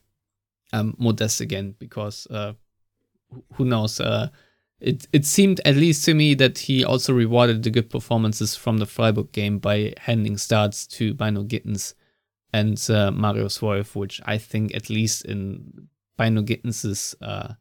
[0.74, 2.54] um, Modeste again because uh,
[3.54, 4.00] who- knows?
[4.00, 4.30] Uh,
[4.80, 8.80] it it seemed at least to me that he also rewarded the good performances from
[8.80, 11.94] the Freiburg game by handing starts to Bynoe Gittens
[12.52, 15.88] and uh, Marius Wolf, which I think at least in
[16.18, 17.54] Bynoe Gittens's uh,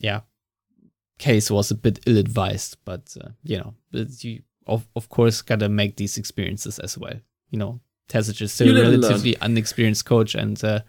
[0.00, 0.22] yeah
[1.18, 5.42] case was a bit ill advised, but uh, you know, but you of of course
[5.42, 7.14] gotta make these experiences as well.
[7.50, 9.00] You know, Terzic is still a and learn.
[9.00, 10.80] relatively unexperienced coach, and uh,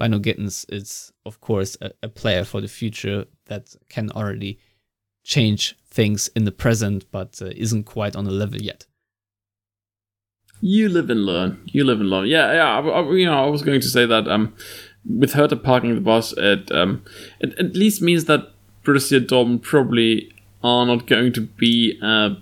[0.00, 4.58] Bynoe Gittens is of course a, a player for the future that can already
[5.24, 8.86] change things in the present, but uh, isn't quite on the level yet.
[10.60, 11.60] You live and learn.
[11.66, 12.26] You live and learn.
[12.26, 12.78] Yeah, yeah.
[12.78, 14.54] I, I- you know, I was going to say that um,
[15.08, 17.04] with Hertha parking the bus, it um,
[17.40, 18.52] it at least means that
[18.84, 20.32] Borussia Dortmund probably
[20.62, 22.34] are not going to be uh,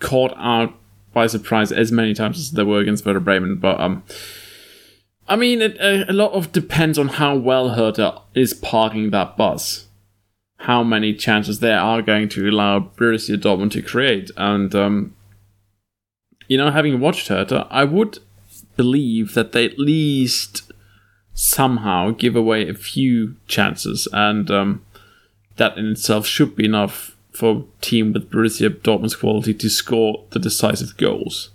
[0.00, 0.74] caught out
[1.12, 3.56] by surprise as many times as they were against Werder Bremen.
[3.56, 4.02] But um,
[5.28, 9.36] I mean, it, a, a lot of depends on how well Hertha is parking that
[9.36, 9.86] bus.
[10.58, 15.14] How many chances they are going to allow Borussia Dortmund to create, and um,
[16.48, 18.18] you know, having watched Hertha, I would
[18.76, 20.72] believe that they at least
[21.34, 24.84] somehow give away a few chances, and um,
[25.56, 30.24] that in itself should be enough for a team with Borussia Dortmund's quality to score
[30.30, 31.50] the decisive goals.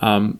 [0.00, 0.38] Um,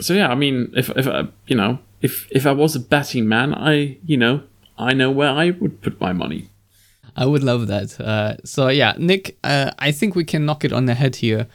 [0.00, 3.28] so yeah, I mean, if if I, you know, if if I was a betting
[3.28, 4.42] man, I you know,
[4.76, 6.50] I know where I would put my money.
[7.16, 8.00] I would love that.
[8.00, 11.46] Uh, so yeah, Nick, uh, I think we can knock it on the head here.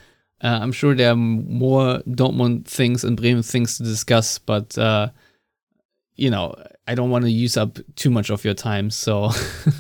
[0.41, 5.09] Uh, I'm sure there are more Dortmund things and Bremen things to discuss, but uh,
[6.19, 6.53] you know,
[6.87, 8.89] I don't want to use up too much of your time.
[8.89, 9.29] So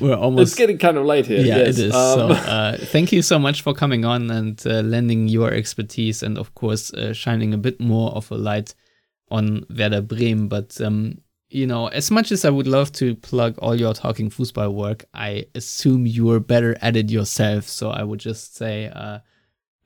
[0.00, 0.50] we're almost.
[0.50, 1.40] It's getting kind of late here.
[1.40, 1.78] Yeah, yes.
[1.78, 1.94] it is.
[1.94, 6.22] Um, so uh, thank you so much for coming on and uh, lending your expertise
[6.22, 8.74] and, of course, uh, shining a bit more of a light
[9.30, 10.48] on Werder Bremen.
[10.48, 11.18] But um,
[11.48, 15.06] you know, as much as I would love to plug all your talking football work,
[15.14, 17.64] I assume you're better at it yourself.
[17.64, 19.20] So I would just say, uh,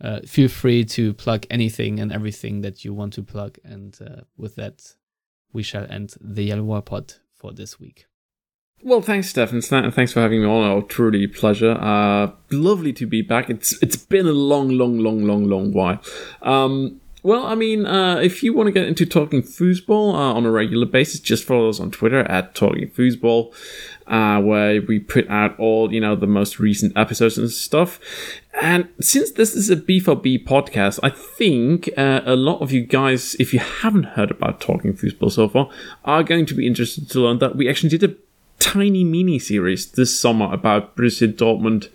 [0.03, 3.59] uh, feel free to plug anything and everything that you want to plug.
[3.65, 4.95] And uh, with that,
[5.53, 8.07] we shall end the Yellow Wall Pod for this week.
[8.85, 9.63] Well, thanks, Stefan.
[9.71, 10.69] And thanks for having me on.
[10.69, 11.73] Oh, truly pleasure.
[11.81, 13.49] Uh, lovely to be back.
[13.49, 16.03] It's it's been a long, long, long, long, long while.
[16.43, 20.45] Um, well, I mean, uh, if you want to get into talking foosball uh, on
[20.45, 23.55] a regular basis, just follow us on Twitter at Talking Foosball,
[24.09, 28.01] uh, where we put out all you know the most recent episodes and stuff.
[28.61, 33.37] And since this is a BVB podcast, I think uh, a lot of you guys,
[33.39, 35.71] if you haven't heard about Talking Foosball so far,
[36.05, 38.17] are going to be interested to learn that we actually did a
[38.59, 41.89] tiny mini series this summer about Borussia Dortmund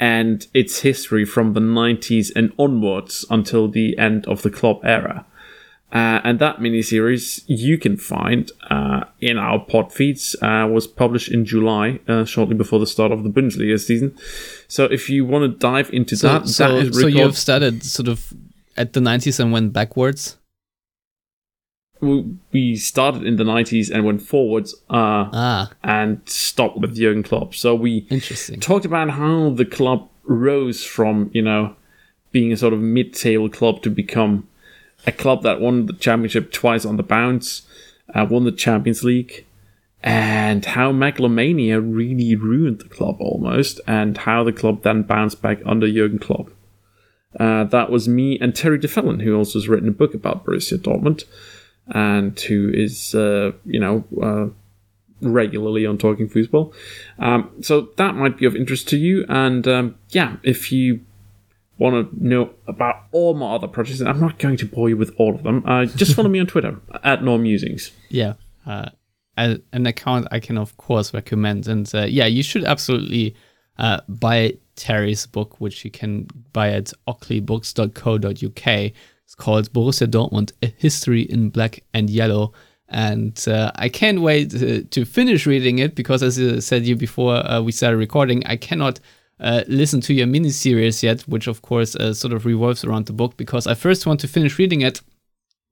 [0.00, 5.26] and its history from the 90s and onwards until the end of the club era.
[5.92, 11.28] Uh, and that miniseries you can find uh, in our pod feeds uh, was published
[11.30, 14.16] in July, uh, shortly before the start of the Bundesliga season.
[14.68, 17.84] So if you want to dive into So, that, so, that is so you've started
[17.84, 18.32] sort of
[18.76, 20.36] at the 90s and went backwards.
[22.00, 27.54] We started in the 90s and went forwards uh, Ah, and stopped with Jurgen Klopp.
[27.54, 28.58] So we interesting.
[28.60, 31.74] talked about how the club rose from you know
[32.32, 34.46] being a sort of mid-table club to become
[35.06, 37.62] a club that won the championship twice on the bounce,
[38.14, 39.44] uh, won the Champions League,
[40.02, 45.58] and how megalomania really ruined the club almost, and how the club then bounced back
[45.66, 46.50] under Jurgen Klopp.
[47.38, 50.76] Uh, that was me and Terry Duffelen, who also has written a book about Borussia
[50.78, 51.24] Dortmund,
[51.88, 54.48] and who is, uh, you know, uh,
[55.20, 56.72] regularly on Talking Football.
[57.18, 59.24] Um, so that might be of interest to you.
[59.28, 61.00] And um, yeah, if you
[61.78, 65.14] want to know about all my other projects, I'm not going to bore you with
[65.16, 67.90] all of them, uh, just follow me on Twitter at Norm Musings.
[68.08, 68.34] Yeah.
[68.66, 68.90] Uh,
[69.36, 71.66] an account I can, of course, recommend.
[71.66, 73.34] And uh, yeah, you should absolutely
[73.78, 78.92] uh, buy Terry's book, which you can buy at ockleybooks.co.uk.
[79.30, 82.52] It's called Borussia Dortmund, A History in Black and Yellow.
[82.88, 86.96] And uh, I can't wait uh, to finish reading it because, as I said you
[86.96, 88.98] before uh, we started recording, I cannot
[89.38, 93.06] uh, listen to your mini series yet, which of course uh, sort of revolves around
[93.06, 95.00] the book because I first want to finish reading it,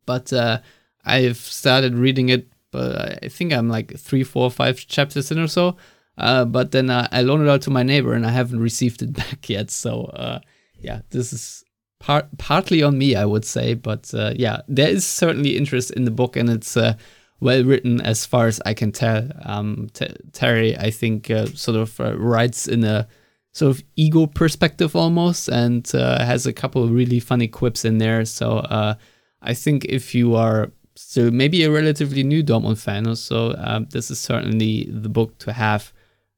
[0.06, 0.60] but uh,
[1.04, 2.46] I've started reading it.
[2.70, 5.76] But I think I'm like three, four, five chapters in or so.
[6.16, 9.02] Uh, but then uh, I loaned it out to my neighbor and I haven't received
[9.02, 9.72] it back yet.
[9.72, 10.38] So uh,
[10.78, 11.64] yeah, this is
[12.08, 13.74] part partly on me, I would say.
[13.74, 16.94] But uh, yeah, there is certainly interest in the book and it's uh,
[17.40, 19.28] well written as far as I can tell.
[19.44, 23.06] Um, T- Terry, I think, uh, sort of uh, writes in a
[23.52, 27.98] sort of ego perspective almost and uh, has a couple of really funny quips in
[27.98, 28.24] there.
[28.24, 28.94] So uh,
[29.42, 33.86] I think if you are still maybe a relatively new Dortmund fan or so, um,
[33.90, 35.92] this is certainly the book to have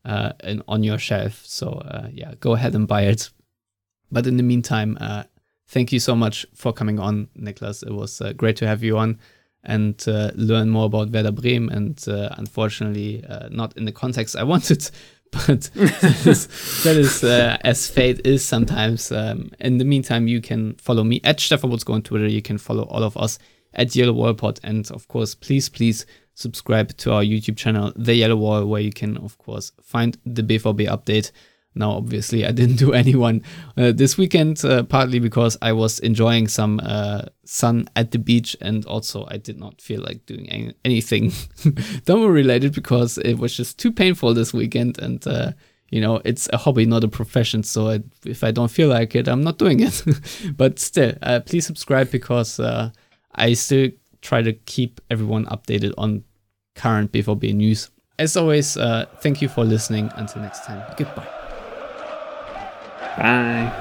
[0.05, 1.43] uh, in, on your shelf.
[1.45, 3.31] So uh, yeah, go ahead and buy it.
[4.11, 5.23] But in the meantime, uh,
[5.71, 7.83] thank you so much for coming on, Niklas.
[7.87, 9.19] It was uh, great to have you on
[9.63, 11.71] and uh, learn more about Werder Bremen.
[11.71, 14.91] And uh, unfortunately, uh, not in the context I wanted,
[15.31, 19.13] but that is, that is uh, as fate is sometimes.
[19.13, 22.27] Um, in the meantime, you can follow me at Stefan Buczko on Twitter.
[22.27, 23.39] You can follow all of us
[23.75, 24.59] at Yellow Wall Pod.
[24.65, 28.93] And of course, please, please subscribe to our YouTube channel, The Yellow Wall, where you
[28.93, 31.31] can, of course, find the BVB update.
[31.75, 33.43] Now, obviously, I didn't do anyone
[33.77, 38.57] uh, this weekend, uh, partly because I was enjoying some uh, sun at the beach,
[38.61, 41.31] and also I did not feel like doing any- anything
[42.07, 44.99] Dortmund related because it was just too painful this weekend.
[44.99, 45.53] And uh,
[45.91, 47.63] you know, it's a hobby, not a profession.
[47.63, 50.05] So I, if I don't feel like it, I'm not doing it.
[50.57, 52.91] but still, uh, please subscribe because uh,
[53.35, 53.91] I still
[54.23, 56.25] try to keep everyone updated on
[56.75, 57.91] current BVB news.
[58.19, 58.75] As always,
[59.21, 60.11] thank you for listening.
[60.17, 61.40] Until next time, goodbye.
[63.17, 63.77] Bye.